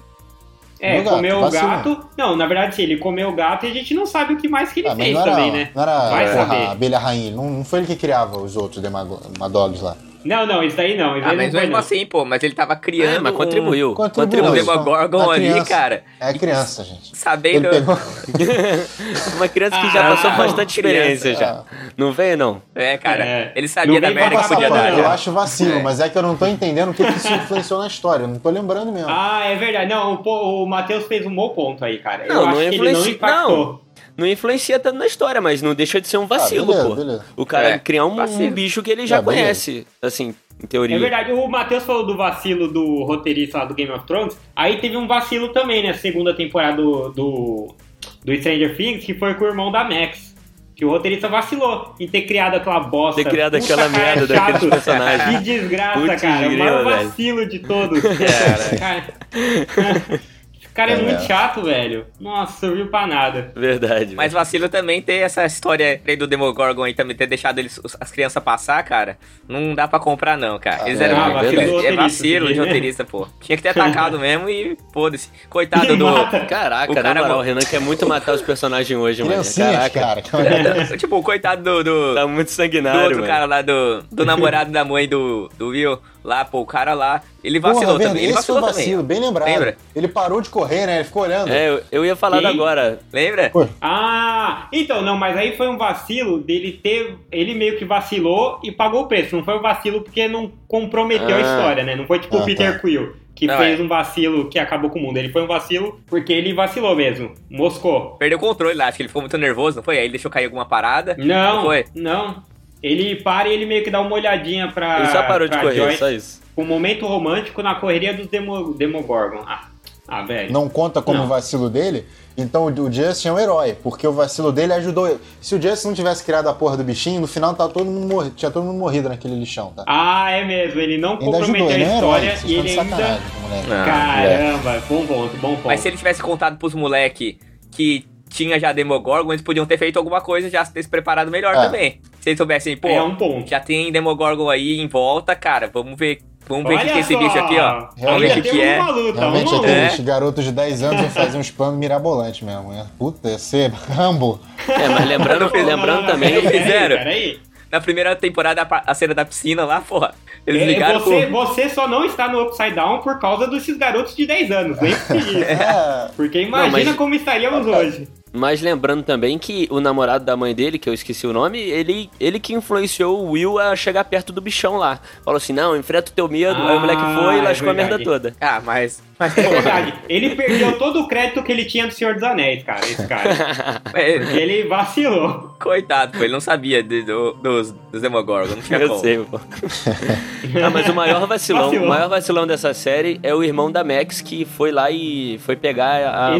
[0.85, 2.09] É, gato, comeu o gato.
[2.17, 4.49] Não, na verdade, sim, ele comeu o gato e a gente não sabe o que
[4.49, 5.69] mais que ele Ah, fez era, também, né?
[5.73, 6.65] não era Vai porra, saber.
[6.65, 7.31] a abelha rainha.
[7.31, 9.95] Não, não foi ele que criava os outros Demago- Demagogues lá.
[10.25, 11.17] Não, não, isso daí não.
[11.17, 11.79] Isso Ah, daí mas não mesmo não.
[11.79, 13.15] assim, pô, mas ele tava criando.
[13.17, 13.93] É, mas um- contribuiu.
[13.93, 14.43] Contribuiu.
[14.43, 14.65] Contribuiu.
[14.65, 16.03] Demogorgon A ali, cara.
[16.19, 17.15] É criança, gente.
[17.17, 17.69] Sabendo.
[17.69, 17.97] Pegou.
[19.35, 21.63] Uma criança que já Ah, passou bastante experiência já.
[21.97, 22.61] Não veio, não?
[22.75, 23.23] É, cara.
[23.25, 23.51] É.
[23.55, 24.91] Ele sabia Não da merda que podia dar.
[24.91, 24.97] não.
[24.97, 25.09] Eu já.
[25.13, 25.81] acho vacilo, É.
[25.81, 28.23] mas é que eu não tô entendendo o que, que isso influenciou na história.
[28.23, 29.07] Eu não tô lembrando mesmo.
[29.09, 29.89] Ah, é verdade.
[29.89, 32.25] Não, o, o Matheus fez um bom ponto aí, cara.
[32.25, 33.57] Eu Não, acho não que ele não impactou.
[33.67, 33.82] Não
[34.19, 36.95] influencia tanto na história, mas não deixa de ser um vacilo, beleza, pô.
[36.95, 37.25] beleza.
[37.35, 39.41] O cara É, criar um, um bicho que ele já É, beleza.
[39.43, 40.95] conhece, assim, em teoria.
[40.95, 44.37] É verdade, o Matheus falou do vacilo do roteirista lá do Game of Thrones.
[44.55, 45.93] Aí teve um vacilo também, né?
[45.93, 47.75] Segunda temporada do, do,
[48.23, 50.31] do Stranger Things, que foi com o irmão da Max.
[50.75, 53.23] Que o roteirista vacilou em ter criado aquela bosta.
[53.23, 54.51] Ter criado Puta, aquela cara, merda chato.
[54.53, 55.37] daqueles personagens.
[55.37, 56.47] Que desgraça, Putz, cara.
[56.49, 57.07] O maior velho.
[57.09, 58.01] vacilo de todos.
[58.79, 59.03] cara.
[59.31, 60.19] Esse
[60.73, 61.01] cara é, É.
[61.01, 62.05] muito chato, velho.
[62.19, 63.51] Nossa, serviu pra nada.
[63.55, 64.15] Verdade.
[64.15, 68.11] Mas vacilo também ter essa história aí do Demogorgon aí também ter deixado eles, as
[68.11, 69.17] crianças passar, cara.
[69.47, 70.87] Não dá pra comprar, não, cara.
[70.87, 71.17] Eles Ah, eram.
[71.17, 72.59] é, eles- vacilo do é roteirista, vacilo de né?
[72.65, 73.27] roteirista, pô.
[73.41, 75.29] Tinha que ter atacado mesmo e foda-se.
[75.49, 76.05] Coitado do.
[76.47, 79.43] Caraca, O cara moral, o Renan quer muito matar os personagens hoje, mano.
[79.55, 80.21] Caraca.
[80.21, 80.87] cara.
[80.97, 81.83] tipo, o coitado do.
[81.83, 82.15] do...
[82.15, 83.27] Tá muito Do sanguinário, outro mano.
[83.27, 87.21] cara lá, do, do namorado da mãe do, do Will, lá, pô, o cara lá,
[87.43, 88.07] ele Porra, vacilou vendo?
[88.07, 88.23] também.
[88.23, 89.19] Ele foi vacilou vacilo, também.
[89.19, 89.47] bem lembrado.
[89.49, 89.77] Lembra?
[89.95, 90.95] Ele parou de correr, né?
[90.97, 91.51] Ele ficou olhando.
[91.51, 92.99] É, eu, eu ia falar agora.
[93.11, 93.49] Lembra?
[93.49, 97.17] Pô, Ah, então, não, mas aí foi um vacilo dele ter.
[97.31, 99.35] Ele meio que vacilou e pagou o preço.
[99.35, 101.41] Não foi um vacilo porque não comprometeu a Ah.
[101.41, 101.95] história, né?
[101.95, 102.79] Não foi tipo Ah, o Peter tá.
[102.79, 103.83] Quill, que Não, fez é.
[103.83, 105.17] um vacilo que acabou com o mundo.
[105.17, 107.33] Ele foi um vacilo porque ele vacilou mesmo.
[107.49, 108.11] Moscou.
[108.17, 109.97] Perdeu o controle lá, acho que ele ficou muito nervoso, não foi?
[109.97, 111.15] Aí ele deixou cair alguma parada.
[111.17, 111.85] Não, foi?
[111.95, 112.43] não.
[112.83, 114.99] Ele para e ele meio que dá uma olhadinha pra.
[114.99, 116.41] Ele só parou de correr, Joyce, só isso.
[116.55, 119.41] Um momento romântico na correria dos Demo, Demogorgon.
[119.47, 119.69] Ah,
[120.07, 120.51] ah velho.
[120.51, 121.27] não conta como Não.
[121.27, 122.05] vacilo dele,
[122.37, 125.19] então o Justin é um herói, porque o vacilo dele ajudou ele.
[125.39, 128.13] Se o Justin não tivesse criado a porra do bichinho, no final tá todo mundo
[128.13, 129.85] morri, tinha todo mundo morrido naquele lixão, tá?
[129.87, 130.79] Ah, é mesmo.
[130.79, 132.25] Ele não ainda ajudou, comprometeu ele a é herói.
[132.25, 133.19] história Vocês e estão de ele ainda.
[133.67, 133.85] Não.
[133.85, 135.67] Caramba, bom ponto, bom ponto.
[135.67, 137.39] Mas se ele tivesse contado pros moleque
[137.71, 141.55] que tinha já Demogorgon, eles podiam ter feito alguma coisa já ter se preparado melhor
[141.55, 141.61] É.
[141.61, 142.01] também.
[142.23, 143.49] Se eles soubessem, pô, É um ponto.
[143.49, 146.19] já tem Demogorgon aí em volta, cara, vamos ver.
[146.47, 147.87] Vamos ver o que, é esse bicho aqui, ó.
[147.97, 148.81] Vamos ver o que, que é.
[148.81, 152.71] luta, Realmente aqueles garotos de 10 anos iam fazer uns planos mirabolantes mesmo.
[152.71, 152.85] Né?
[152.97, 154.39] Puta, ia ser Rambo.
[154.67, 156.29] É, mas lembrando, Não, não, lembrando não, também.
[156.33, 156.97] peraí, peraí, fizeram.
[156.97, 157.39] Peraí.
[157.71, 160.13] Na primeira temporada, a cena da piscina lá, porra.
[160.47, 161.31] Eles É, ligaram você, pro...
[161.31, 164.93] você só não está no Upside Down por causa desses garotos de 10 anos, nem
[165.07, 165.37] por isso.
[165.43, 168.07] É, Porque imagina Não, mas- como estaríamos hoje.
[168.33, 172.09] Mas lembrando também que o namorado da mãe dele, que eu esqueci o nome, ele,
[172.19, 174.99] ele que influenciou o Will a chegar perto do bichão lá.
[175.23, 176.59] Falou assim: não, enfrenta o teu medo.
[176.59, 178.33] Aí o moleque foi e Ah, lascou é a merda toda.
[178.41, 179.03] Ah, mas...
[179.19, 179.93] mas É verdade.
[180.09, 183.81] Ele perdeu todo o crédito que ele tinha do Senhor dos Anéis, cara, esse cara.
[183.93, 185.55] é, Ele vacilou.
[185.59, 188.99] coitado, pô, ele não sabia de- do- dos, dos Demogorgon, não tinha Eu como.
[188.99, 189.39] sei, pô.
[190.65, 191.85] ah, mas o maior vacilão, Vacilou.
[191.85, 195.55] o maior vacilão dessa série é o irmão da Max que foi lá e foi
[195.55, 196.35] pegar a,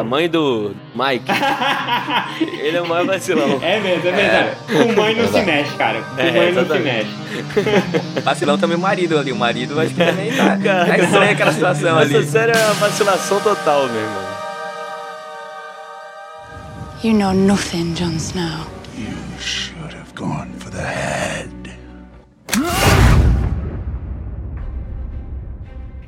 [0.00, 1.35] a mãe do Mike.
[2.60, 3.58] Ele é o maior vacilão.
[3.62, 4.56] É mesmo, é verdade.
[4.66, 6.00] Com mãe não se mexe, cara.
[6.02, 6.84] Com É, mãe não se exatamente.
[6.84, 8.20] mexe.
[8.22, 9.32] Vacilão também o marido ali.
[9.32, 12.26] O marido acho que também tá, tá estranha aquela situação Essa ali.
[12.26, 14.36] série é uma vacilação total, meu irmão.
[17.04, 18.66] You know nothing, Jon Snow.
[18.96, 21.50] You should have gone for the head.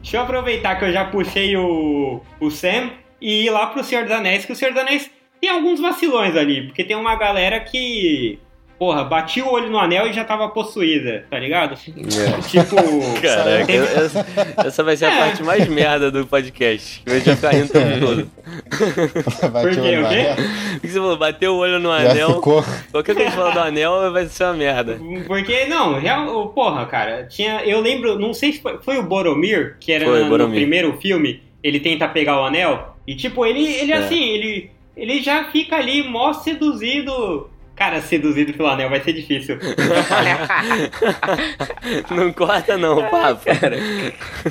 [0.03, 4.05] Deixa eu aproveitar que eu já puxei o, o Sam e ir lá pro Senhor
[4.05, 7.61] dos Anéis, que o Senhor dos Anéis tem alguns vacilões ali, porque tem uma galera
[7.61, 8.38] que,
[8.79, 11.77] porra, batia o olho no anel e já tava possuída, tá ligado?
[12.48, 12.77] Tipo.
[13.20, 14.27] Caraca, tem- essa,
[14.66, 15.18] essa vai ser a É.
[15.18, 17.03] parte mais merda do podcast.
[17.05, 18.31] Que a gente vai ficar rindo o tempo todo.
[19.53, 20.14] vai Por quê, o quê?
[20.14, 20.37] né?
[20.77, 21.16] O que você falou?
[21.16, 22.35] Bateu o olho no Já anel.
[22.37, 22.64] ficou.
[22.92, 24.98] Qualquer coisa que falar do anel vai ser uma merda.
[25.27, 27.62] Porque, não, real, porra, cara, tinha.
[27.64, 30.55] Eu lembro, não sei se foi, foi o Boromir, que era Foi, no, no Boromir.
[30.57, 33.96] primeiro filme, ele tenta pegar o anel, e tipo, ele, ele É.
[33.96, 37.48] assim, ele, ele já fica ali mó seduzido.
[37.74, 39.56] Cara, seduzido pelo anel vai ser difícil.
[42.11, 43.42] Não corta não, papo.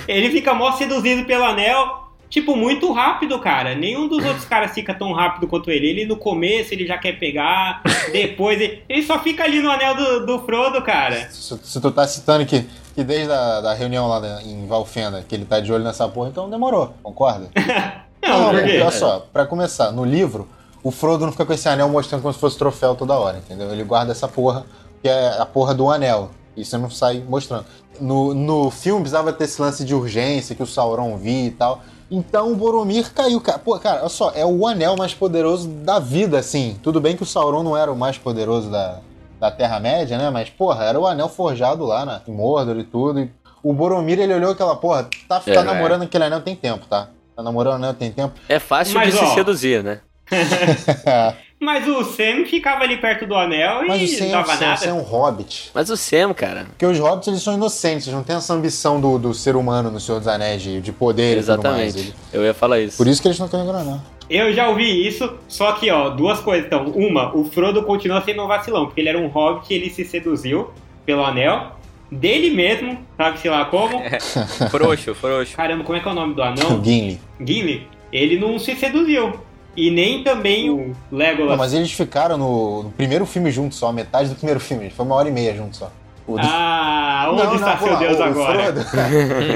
[0.07, 2.05] ele fica mó seduzido pelo anel.
[2.29, 3.73] Tipo, muito rápido, cara.
[3.73, 5.87] Nenhum dos outros caras fica tão rápido quanto ele.
[5.87, 7.81] Ele no começo ele já quer pegar,
[8.11, 11.29] depois ele, ele só fica ali no anel do, do Frodo, cara.
[11.31, 15.23] Se, se tu tá citando que, que desde a da reunião lá da- em Valfenda,
[15.27, 17.49] que ele tá de olho nessa porra, então demorou, concorda?
[18.27, 18.81] Não, quê?
[18.81, 20.47] Olha só, pra começar, no livro,
[20.83, 23.71] o Frodo não fica com esse anel mostrando como se fosse troféu toda hora, entendeu?
[23.71, 24.65] Ele guarda essa porra,
[25.01, 26.31] que é a porra do anel.
[26.55, 27.65] E você não sai mostrando.
[27.99, 31.81] No, no filme precisava ter esse lance de urgência que o Sauron via e tal.
[32.09, 33.59] Então o Boromir caiu, cara.
[33.59, 36.79] Pô, cara, olha só, é o anel mais poderoso da vida, assim.
[36.81, 38.99] Tudo bem que o Sauron não era o mais poderoso da,
[39.39, 40.29] da Terra-média, né?
[40.29, 43.19] Mas, porra, era o anel forjado lá na, em Mordor e tudo.
[43.19, 46.85] E o Boromir, ele olhou aquela, porra, tá, tá É, namorando aquele anel tem tempo,
[46.87, 47.09] tá?
[47.37, 48.33] Tá namorando o anel tem tempo.
[48.49, 49.99] É fácil Mas, de se ó, seduzir, né?
[51.61, 54.47] Mas o Sam ficava ali perto do anel Mas o e Sam, não o dava
[54.47, 54.77] Sam, o nada.
[54.77, 55.71] Sam é um hobbit.
[55.71, 56.65] Mas o Sam, cara.
[56.65, 59.91] Porque os hobbits, eles são inocentes, eles não têm essa ambição do, do ser humano
[59.91, 61.95] no Senhor dos Anéis, de, de poder e tudo mais.
[61.95, 62.15] Exatamente.
[62.33, 62.97] Eu ia falar isso.
[62.97, 64.01] Por isso que eles não querem anel.
[64.27, 66.65] Eu já ouvi isso, só que, ó, duas coisas.
[66.65, 70.03] Então, uma, o Frodo continua sendo um vacilão, porque ele era um hobbit, ele se
[70.03, 70.71] seduziu
[71.05, 71.76] pelo anel,
[72.11, 74.01] dele mesmo, sabe-se lá como.
[74.71, 75.55] Frouxo, frouxo.
[75.55, 76.81] Caramba, como é que é o nome do anão?
[76.83, 77.19] Gimli.
[77.39, 77.87] Gimli.
[78.11, 79.33] Ele não se seduziu.
[79.75, 81.51] E nem também o Legolas.
[81.51, 84.89] Não, mas eles ficaram no, no primeiro filme juntos só, metade do primeiro filme.
[84.89, 85.91] Foi uma hora e meia juntos só.
[86.25, 88.63] O Ah, onde Não, está não, seu porra, Deus o agora?
[88.63, 88.79] Frodo,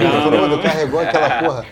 [0.04, 0.64] Não, o Frodo não.
[0.64, 1.66] carregou aquela porra.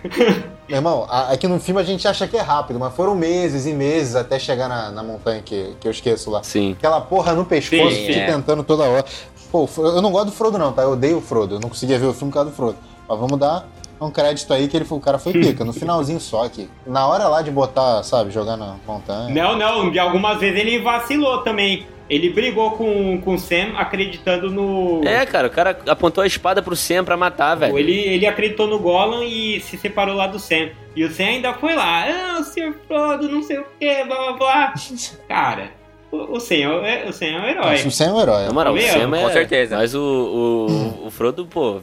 [0.67, 3.71] Meu irmão, aqui no filme a gente acha que é rápido, mas foram meses e
[3.73, 6.43] meses até chegar na, na montanha que, que eu esqueço lá.
[6.43, 6.73] Sim.
[6.77, 8.25] Aquela porra no pescoço, Sim, fiquei é.
[8.25, 9.05] tentando toda hora.
[9.51, 10.83] Pô, eu não gosto do Frodo não, tá?
[10.83, 11.55] Eu odeio o Frodo.
[11.55, 12.77] Eu não conseguia ver o filme por causa do Frodo.
[13.07, 13.67] Mas vamos dar
[14.01, 16.69] um crédito aí que ele foi, o cara foi pica, no finalzinho só aqui.
[16.85, 19.29] Na hora lá de botar, sabe, jogar na montanha.
[19.29, 21.85] Não, não, de algumas vezes ele vacilou também.
[22.09, 25.07] Ele brigou com, com o Sam acreditando no.
[25.07, 27.77] É, cara, o cara apontou a espada pro Sam pra matar, velho.
[27.77, 30.69] Ele, ele acreditou no Gollum e se separou lá do Sam.
[30.95, 32.73] E o Sam ainda foi lá, ah, o Sr.
[32.87, 34.73] Frodo, não sei o que, blá blá blá.
[35.29, 35.71] Cara,
[36.11, 37.71] o, o, Sam, é, o Sam é um herói.
[37.71, 38.45] Nossa, o Sam é um herói.
[38.45, 39.23] Na moral, o Sam é...
[39.23, 39.75] com certeza.
[39.77, 41.81] Mas o, o, o Frodo, pô...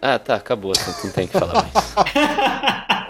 [0.00, 1.72] Ah, tá, acabou, assim, não tem o que falar mais.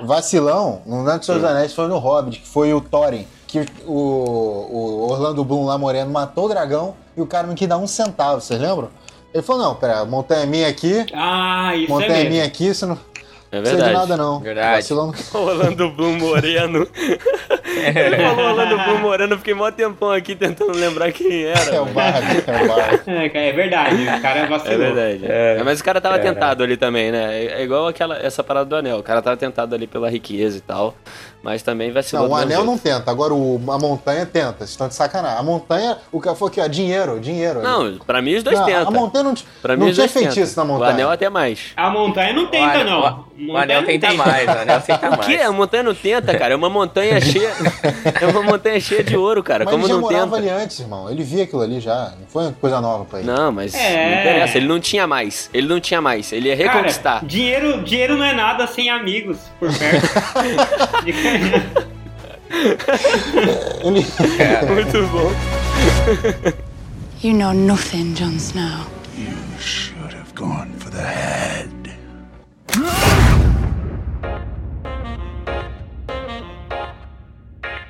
[0.06, 3.92] Vacilão, no Nantes dos Seus Anéis foi no Hobbit, que foi o Thorin, que o,
[3.92, 7.86] o Orlando Bloom lá moreno matou o dragão e o cara não quis dar um
[7.86, 8.88] centavo, vocês lembram?
[9.34, 12.44] Ele falou, não, pera, a montanha é minha aqui, Ah, isso montanha é é minha
[12.44, 12.98] aqui, você não
[13.50, 14.08] É precisa de verdade.
[14.08, 14.40] nada não.
[14.40, 14.76] Verdade.
[14.76, 16.86] Vacilão não- Orlando Bloom Moreno.
[17.76, 21.74] Ele falou Orlando Bloom Moreno, eu fiquei mó tempão aqui tentando lembrar quem era.
[21.74, 21.94] É o velho.
[21.94, 23.02] Bard, é o Bard.
[23.06, 24.74] É, cara, é verdade, o cara vacilou.
[24.74, 25.26] É verdade.
[25.26, 25.56] É.
[25.58, 27.44] É, mas o cara tava tentado ali também, né?
[27.44, 28.98] É é igual aquela, essa parada do anel.
[28.98, 30.94] O cara tava tentado ali pela riqueza e tal.
[31.46, 32.26] Mas também vacilou.
[32.26, 32.82] Não, o anel não jeito.
[32.98, 35.38] tenta, agora o, a montanha tenta, vocês estão de sacanagem.
[35.38, 37.62] A montanha, o cara falou aqui, ó, dinheiro, dinheiro.
[37.62, 38.88] Não, pra mim os dois Não, tentam.
[38.88, 40.90] a montanha não, Pra mim não os tinha feitiço na montanha.
[40.90, 41.60] O anel até mais.
[41.76, 43.00] A montanha não tenta, o, anel- não.
[43.20, 44.24] o- Montanha o anel não tenta tenta.
[44.26, 45.36] mais, o anel tenta O quê?
[45.36, 45.46] mais.
[45.48, 46.52] A montanha não tenta, cara.
[46.54, 47.52] É uma montanha cheia.
[48.20, 49.64] é uma montanha cheia de ouro, cara.
[49.64, 50.36] Mas Como ele já não morava tenta?
[50.36, 51.08] ali antes, irmão.
[51.08, 52.12] Ele via aquilo ali já.
[52.18, 53.28] Não foi uma coisa nova pra ele.
[53.30, 54.10] Não, mas É.
[54.14, 54.56] não interessa.
[54.58, 55.48] Ele não tinha mais.
[55.54, 56.32] Ele não tinha mais.
[56.32, 57.14] Ele ia reconquistar.
[57.20, 60.08] Cara, dinheiro, dinheiro não é nada sem amigos por perto.
[64.68, 65.32] Muito bom.
[67.22, 68.86] You know nothing, Jon Snow.
[69.16, 71.70] You should have gone for the head.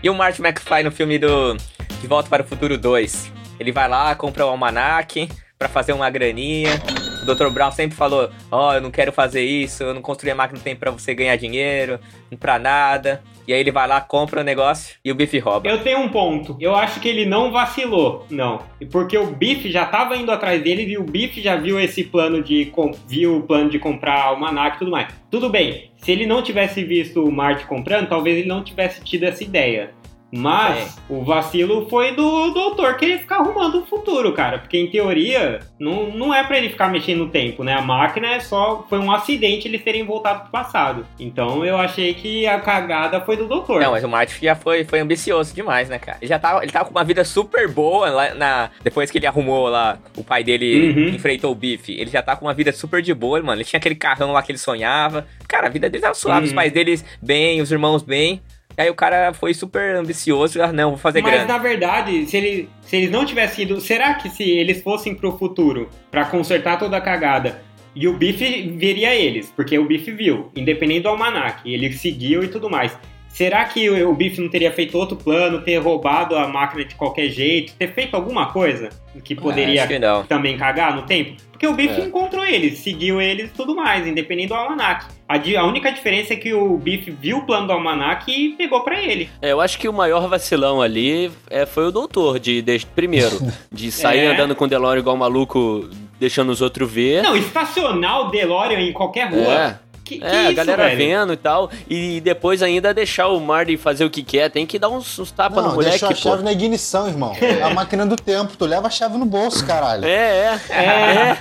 [0.02, 1.56] E o Marty McFly no filme do
[2.00, 3.32] De Volta para o Futuro 2?
[3.58, 5.28] Ele vai lá, compra o almanac
[5.58, 6.80] pra fazer uma graninha.
[7.26, 7.48] O Dr.
[7.50, 10.62] Brown sempre falou: Ó, eu não quero fazer isso, eu não construí a máquina do
[10.62, 11.98] tempo pra você ganhar dinheiro,
[12.38, 13.22] pra nada.
[13.48, 15.68] E aí ele vai lá, compra o negócio e o Biff rouba.
[15.68, 16.56] Eu tenho um ponto.
[16.60, 18.60] Eu acho que ele não vacilou, não.
[18.90, 22.42] Porque o Biff já tava indo atrás dele e o Biff já viu esse plano
[22.42, 22.72] de
[23.06, 25.08] viu o plano de comprar almanac e tudo mais.
[25.30, 25.90] Tudo bem.
[25.98, 29.90] Se ele não tivesse visto o Marty comprando, talvez ele não tivesse tido essa ideia.
[30.32, 34.58] Mas o vacilo foi do doutor querer ficar arrumando o futuro, cara.
[34.58, 37.74] Porque em teoria, não, não é pra ele ficar mexendo no tempo, né?
[37.74, 38.84] A máquina é só.
[38.88, 41.06] Foi um acidente eles terem voltado pro passado.
[41.18, 43.80] Então eu achei que a cagada foi do doutor.
[43.80, 46.18] Não, mas o Marty já foi, foi ambicioso demais, né, cara?
[46.20, 49.26] Ele já tava, ele tava com uma vida super boa lá na, depois que ele
[49.26, 51.08] arrumou lá, o pai dele Uhum.
[51.14, 51.92] enfrentou o Biff.
[51.92, 53.58] Ele já tá com uma vida super de boa, mano.
[53.58, 55.26] Ele tinha aquele carrão lá que ele sonhava.
[55.48, 56.56] Cara, a vida dele tava suave, os Uhum.
[56.56, 58.42] pais deles bem, os irmãos bem.
[58.76, 61.46] Aí o cara foi super ambicioso, ah, não, vou fazer Mas grana.
[61.46, 63.80] na verdade, se, ele, se eles não tivessem ido.
[63.80, 67.62] Será que se eles fossem pro futuro pra consertar toda a cagada
[67.94, 68.38] e o Biff
[68.76, 69.50] veria eles?
[69.54, 72.96] Porque o Biff viu, independente do almanac, ele seguiu e tudo mais.
[73.36, 77.28] Será que o, Biff não teria feito outro plano, ter roubado a máquina de qualquer
[77.28, 78.88] jeito, ter feito alguma coisa
[79.22, 81.36] que poderia Ah, Acho que também cagar no tempo?
[81.56, 82.04] Porque o Biff É.
[82.04, 85.06] encontrou eles, seguiu eles e tudo mais, independente do almanac.
[85.26, 88.82] A, a única diferença é que o Biff viu o plano do almanac e pegou
[88.82, 89.28] pra ele.
[89.40, 93.38] É, eu acho que o maior vacilão ali é, foi o doutor, de, de- primeiro,
[93.72, 94.26] de sair É.
[94.34, 95.88] andando com o DeLorean igual maluco,
[96.20, 97.22] deixando os outros ver.
[97.22, 99.52] Não, estacionar o DeLorean em qualquer rua.
[99.54, 99.78] É.
[100.06, 100.96] Que, que É, a isso, galera velho?
[100.96, 101.68] vendo e tal.
[101.90, 104.48] E depois ainda deixar o Marty fazer o que quer.
[104.50, 106.16] Tem que dar uns, uns tapas no Não, moleque, deixou a pô.
[106.16, 107.34] chave na ignição, irmão.
[107.40, 108.56] É a máquina do tempo.
[108.56, 110.04] Tu leva a chave no bolso, caralho.
[110.04, 111.38] É, é, é.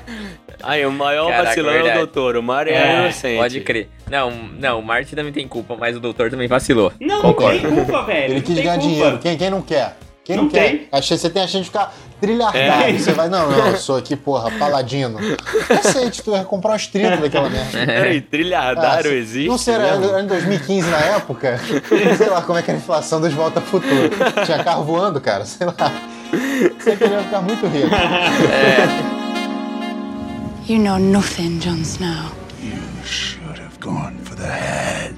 [0.64, 1.98] Aí, o maior Caraca, vacilão é o verdade.
[2.00, 2.36] doutor.
[2.38, 3.38] O Mario é, É, inocente.
[3.38, 3.90] Pode crer.
[4.10, 6.92] Não, não, o Marty também tem culpa, mas o doutor também vacilou.
[7.00, 7.62] Não, Concordo.
[7.62, 8.34] não tem culpa, velho.
[8.34, 8.88] Ele quis ganhar culpa.
[8.88, 9.18] dinheiro.
[9.20, 9.96] Quem, quem não quer?
[10.26, 10.70] Quem não, Não quer?
[10.70, 10.88] tem.
[10.92, 12.96] Achei, você tem a chance de ficar trilhardário.
[12.96, 12.98] É.
[12.98, 15.20] Você vai, não, não, eu sou aqui, porra, paladino.
[15.68, 17.86] Cacete, tu ia comprar uns 30 daquela merda.
[17.86, 19.48] Peraí, trilhardário Ah, existe?
[19.48, 21.60] Não sei, era, era em 2015 na época.
[22.18, 24.10] sei lá como é que era a inflação dos Volta Futuro.
[24.46, 25.92] Tinha carro voando, cara, sei lá.
[26.80, 27.90] Sei que ele ia ficar muito rico.
[30.68, 32.32] You know nothing, Jon Snow.
[32.64, 32.74] You
[33.06, 35.14] should have gone for the head.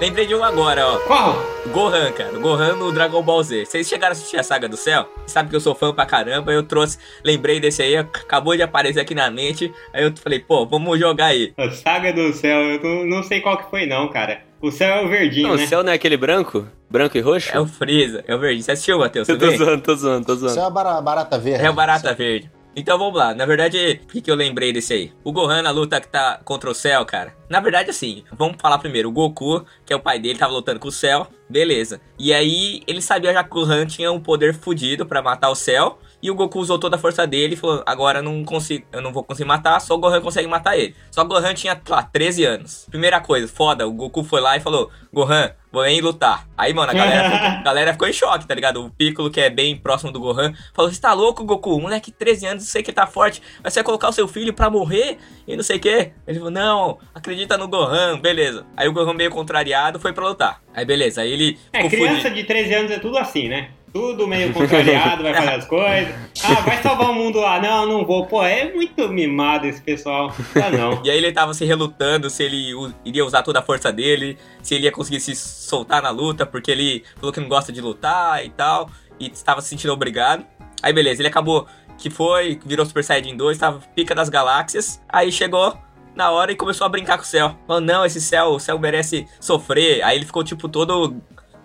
[0.00, 0.98] Lembrei de um agora, ó.
[1.00, 1.34] Qual?
[1.72, 2.36] Gohan, cara.
[2.36, 3.64] O Gohan no Dragon Ball Z.
[3.66, 5.08] Vocês chegaram a assistir a Saga do Céu?
[5.26, 6.52] Sabe que eu sou fã pra caramba.
[6.52, 9.72] Eu trouxe, lembrei desse aí, acabou de aparecer aqui na mente.
[9.92, 11.52] Aí eu falei, pô, vamos jogar aí.
[11.56, 14.40] A Saga do Céu, eu não, não sei qual que foi não, cara.
[14.60, 15.64] O céu é o verdinho, Não, né?
[15.64, 16.66] o céu não é aquele branco?
[16.90, 17.50] Branco e roxo?
[17.54, 18.62] É o Freeza, é o verde.
[18.62, 19.28] Você assistiu, Matheus?
[19.28, 20.60] Eu tô zoando, tô zoando, tô Isso zoando.
[20.60, 21.64] é a bara- barata verde.
[21.64, 22.50] É o Barata Verde.
[22.78, 23.34] Então vamos lá.
[23.34, 25.12] Na verdade, por que, que eu lembrei desse aí?
[25.24, 27.34] O Gohan na luta que tá contra o Cell, cara.
[27.48, 29.08] Na verdade, assim, vamos falar primeiro.
[29.08, 31.26] O Goku, que é o pai dele, tava lutando com o Cell.
[31.50, 32.00] Beleza.
[32.16, 35.56] E aí, ele sabia já que o Gohan tinha um poder fudido pra matar o
[35.56, 35.98] Cell.
[36.20, 39.00] E o Goku usou toda a força dele e falou: agora eu não consigo, eu
[39.00, 40.94] não vou conseguir matar, só o Gohan consegue matar ele.
[41.10, 42.86] Só o Gohan tinha, lá, 13 anos.
[42.90, 46.48] Primeira coisa, foda, o Goku foi lá e falou: Gohan, vou ir lutar.
[46.56, 48.84] Aí, mano, a galera, ficou, a galera ficou em choque, tá ligado?
[48.84, 51.80] O Piccolo, que é bem próximo do Gohan, falou: Você tá louco, Goku?
[51.80, 54.52] Moleque, 13 anos, eu sei que tá forte, mas você vai colocar o seu filho
[54.52, 56.10] pra morrer e não sei o que.
[56.26, 58.66] Ele falou: Não, acredita no Gohan, beleza.
[58.76, 60.60] Aí o Gohan, meio contrariado, foi pra lutar.
[60.74, 62.34] Aí, beleza, aí ele É, criança fudido.
[62.34, 63.70] de 13 anos é tudo assim, né?
[63.98, 66.14] Tudo meio contrariado, vai fazer as coisas.
[66.44, 67.60] Ah, vai salvar o mundo lá.
[67.60, 68.26] Não, não vou.
[68.26, 70.32] Pô, é muito mimado esse pessoal.
[70.54, 71.02] Ah, não.
[71.04, 72.72] E aí ele tava se relutando se ele
[73.04, 76.70] iria usar toda a força dele, se ele ia conseguir se soltar na luta, porque
[76.70, 78.88] ele falou que não gosta de lutar e tal,
[79.18, 80.46] e estava se sentindo obrigado.
[80.80, 85.32] Aí beleza, ele acabou que foi, virou Super Saiyajin 2, tava pica das galáxias, aí
[85.32, 85.76] chegou
[86.14, 87.56] na hora e começou a brincar com o céu.
[87.66, 90.02] Falou, não, esse céu, o céu merece sofrer.
[90.02, 91.16] Aí ele ficou tipo todo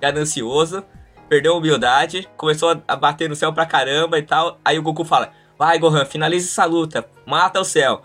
[0.01, 0.83] ganancioso,
[1.29, 4.59] perdeu a humildade, começou a- bater no céu pra caramba e tal.
[4.63, 8.01] Aí o Goku fala, vai Gohan, finaliza essa luta, mata o céu.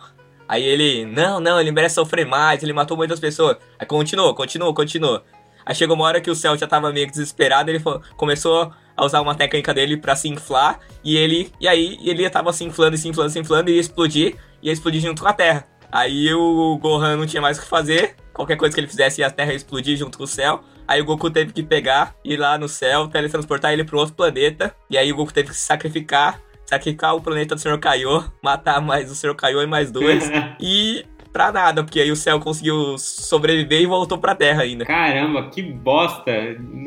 [0.49, 3.57] Aí ele, não, não, ele merece sofrer mais, ele matou muitas pessoas.
[3.79, 5.23] Aí continuou, continuou, continuou.
[5.67, 9.05] Aí chegou uma hora que o céu já tava meio desesperado, ele falou- começou a
[9.05, 12.97] usar uma técnica dele pra se inflar, e ele, e aí ele tava se inflando,
[12.97, 15.67] se inflando, se inflando, e ia explodir, ia explodir junto com a Terra.
[15.93, 19.31] Aí o Gohan não tinha mais o que fazer, qualquer coisa que ele fizesse, a
[19.31, 20.65] Terra ia explodir junto com o céu.
[20.89, 24.75] Aí o Goku teve que pegar, ir lá no céu, teletransportar ele pro outro planeta,
[24.89, 28.81] e aí o Goku teve que se sacrificar, sacrificar o planeta do Senhor Kaiô, matar
[28.81, 32.97] mais o Senhor Kaiô e mais dois, e pra nada, porque aí o céu conseguiu
[32.97, 34.87] sobreviver e voltou pra Terra ainda.
[34.87, 36.33] Caramba, que bosta.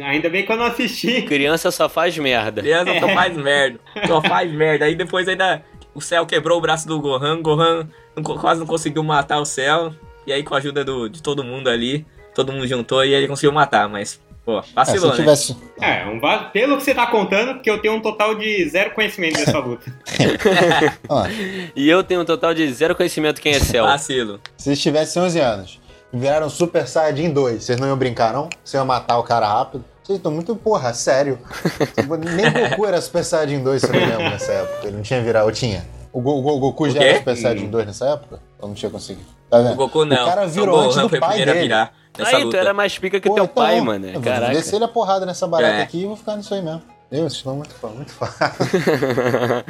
[0.03, 1.21] Ainda bem que eu não assisti.
[1.21, 2.61] Criança só faz merda.
[2.61, 3.79] Criança só faz merda.
[4.07, 4.85] Só faz merda.
[4.85, 7.41] Aí depois ainda o céu quebrou o braço do Gohan.
[7.41, 9.93] Gohan não quase não conseguiu matar o céu.
[10.25, 13.27] E aí com a ajuda do, de todo mundo ali, todo mundo juntou e ele
[13.27, 13.87] conseguiu matar.
[13.89, 15.15] Mas, pô, É, se vacilou, né?
[15.15, 15.55] tivesse.
[15.79, 18.91] É, um va- pelo que você tá contando, porque eu tenho um total de zero
[18.91, 19.91] conhecimento dessa luta.
[21.75, 23.85] E eu tenho um total de zero conhecimento quem é céu.
[23.85, 24.39] Vacilo.
[24.57, 25.79] se eles tivessem 11 anos
[26.13, 28.49] e viraram Super Saiyajin 2, vocês não iam brincar, não?
[28.63, 29.83] Você ia matar o cara rápido?
[30.03, 31.39] Vocês estão muito, porra, sério.
[32.35, 34.87] Nem Goku era Super Saiyajin 2, se eu não lembro, nessa época.
[34.87, 35.85] Ele não tinha virado, tinha?
[36.13, 38.39] O, Go- o Go- Goku já era Super Saiyajin 2 nessa época?
[38.59, 39.25] Ou não tinha conseguido?
[39.49, 39.73] Tá vendo?
[39.73, 40.21] O Goku não.
[40.23, 41.59] O cara virou o antes do foi o pai a dele.
[41.61, 42.57] virar nessa Aí, luta.
[42.57, 44.05] tu era mais pica que Pô, teu então, pai, mano.
[44.07, 44.53] Eu vou Caraca.
[44.53, 45.81] descer a porrada nessa barata É.
[45.83, 46.81] aqui e vou ficar nisso aí mesmo.
[47.11, 48.45] Eu, vocês estão muito, muito fácil.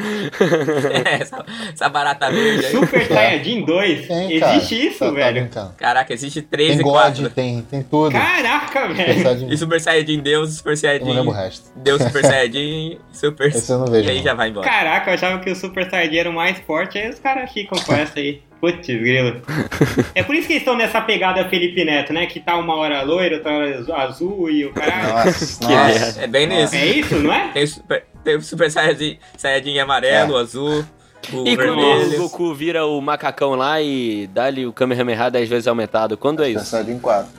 [1.19, 2.71] essa, essa barata verde aí.
[2.71, 4.07] Super Saiyajin 2?
[4.07, 4.55] Tem, cara.
[4.57, 5.41] Existe isso, Tá- tá velho?
[5.41, 5.73] brincando.
[5.75, 7.29] Caraca, existe 3 Tem e God, 4.
[7.31, 8.11] tem, tem tudo.
[8.11, 9.21] Caraca, Super velho.
[9.23, 11.05] Saiyajin- E Super Saiyajin Deus, Super Eu Saiyajin...
[11.05, 11.71] não lembro o resto.
[11.75, 13.47] Deus, Super Saiyajin, Super...
[13.47, 14.23] Esse eu não vejo, E aí não.
[14.23, 14.69] já vai embora.
[14.69, 17.79] Caraca, eu achava que o Super Saiyajin era o mais forte, aí os caras ficam
[17.79, 18.43] com essa aí.
[18.61, 19.41] Putz, grilo.
[20.13, 22.27] É por isso que eles estão nessa pegada Felipe Neto, né?
[22.27, 25.25] Que tá uma hora loiro, outra hora azul e o caralho.
[25.25, 26.21] Nossa, Que nossa.
[26.21, 26.75] É bem nisso.
[26.75, 27.47] É isso, não é?
[27.53, 30.85] Tem Super, tem super Saiyajin, Saiyajin amarelo, azul,
[31.33, 32.17] o E quando o.
[32.17, 36.59] Goku vira o macacão lá e dá-lhe o Kamehameha 10 vezes aumentado, quando é Super
[36.61, 36.69] isso?
[36.69, 37.31] Saiyajin 4.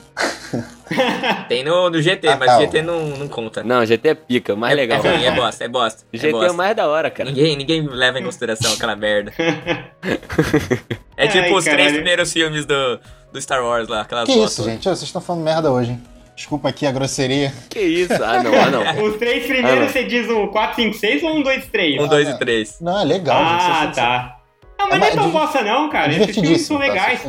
[1.49, 2.59] Tem no, no GT, Ah, mas tá.
[2.59, 3.63] GT não, não conta.
[3.63, 5.03] Não, GT é pica, mais é, legal.
[5.05, 6.03] É ruim, é bosta, é bosta.
[6.13, 6.53] é GT é bosta.
[6.53, 7.29] mais da hora, cara.
[7.29, 9.33] Ninguém, ninguém leva em consideração aquela merda.
[11.15, 11.95] É tipo Ai, os três caralho.
[11.95, 12.99] primeiros filmes do,
[13.31, 14.57] do Star Wars lá, aquelas Que bostas.
[14.59, 14.83] isso, gente?
[14.83, 16.01] Vocês estão falando merda hoje, hein?
[16.35, 17.53] Desculpa aqui a grosseria.
[17.69, 18.15] Que isso?
[18.15, 18.81] Ah, não, ah, não.
[19.05, 19.89] Os três Ah, primeiros não.
[19.89, 22.01] você diz o 4, 5, 6 ou 1, 2, 3?
[22.01, 22.77] Um, dois e três.
[22.81, 23.61] Não, é legal, gente.
[23.69, 24.37] Ah, tá.
[24.83, 26.11] Não, mas É não é tão bosta não, cara.
[26.13, 27.21] Esses filmes são tá legais.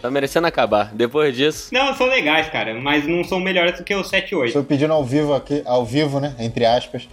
[0.00, 0.90] Tá merecendo acabar.
[0.92, 1.68] Depois disso.
[1.72, 4.46] Não, são legais, cara, mas não são melhores do que o 7 e 8.
[4.48, 6.34] Estou pedindo ao vivo aqui, ao vivo, né?
[6.38, 7.08] Entre aspas.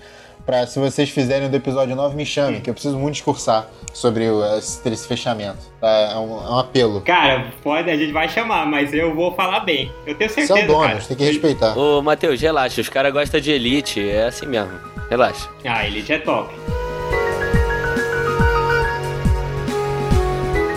[0.46, 3.68] Pra, se vocês fizerem o do episódio 9, me chamem, que eu preciso muito discursar
[3.94, 5.60] sobre o- esse, esse fechamento.
[5.80, 5.88] Tá?
[5.88, 7.02] É, um, é um apelo.
[7.02, 9.92] Cara, pode, a gente vai chamar, mas eu vou falar bem.
[10.08, 11.02] Eu tenho é certeza, o dono, cara.
[11.02, 11.78] você tem que respeitar.
[11.78, 12.82] Ô, Matheus, relaxa.
[12.82, 14.10] Os caras gostam de Elite.
[14.10, 14.72] É assim mesmo.
[15.10, 15.48] Relaxa.
[15.66, 16.52] Ah, Elite é top.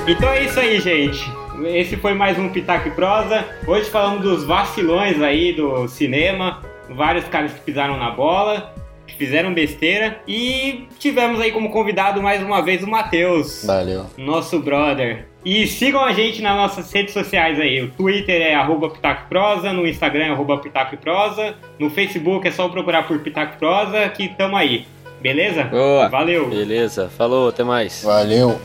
[0.07, 1.31] Então é isso aí, gente.
[1.65, 3.45] Esse foi mais um Pitaco e Prosa.
[3.67, 6.61] Hoje falamos dos vacilões aí do cinema.
[6.91, 8.75] Vários caras que pisaram na bola,
[9.07, 10.21] que fizeram besteira.
[10.27, 14.07] E tivemos aí como convidado mais uma vez o Matheus, Valeu.
[14.19, 15.29] nosso brother.
[15.45, 17.81] E sigam a gente nas nossas redes sociais aí.
[17.81, 21.89] O Twitter é arroba Pitaco e Prosa, no Instagram é arroba Pitaco e Prosa, no
[21.91, 24.85] Facebook é só procurar por Pitaco e Prosa que tamo aí.
[25.21, 25.65] Beleza?
[25.65, 26.09] Boa.
[26.09, 26.49] Valeu!
[26.49, 27.09] Beleza.
[27.09, 28.03] Falou, até mais.
[28.03, 28.61] Valeu.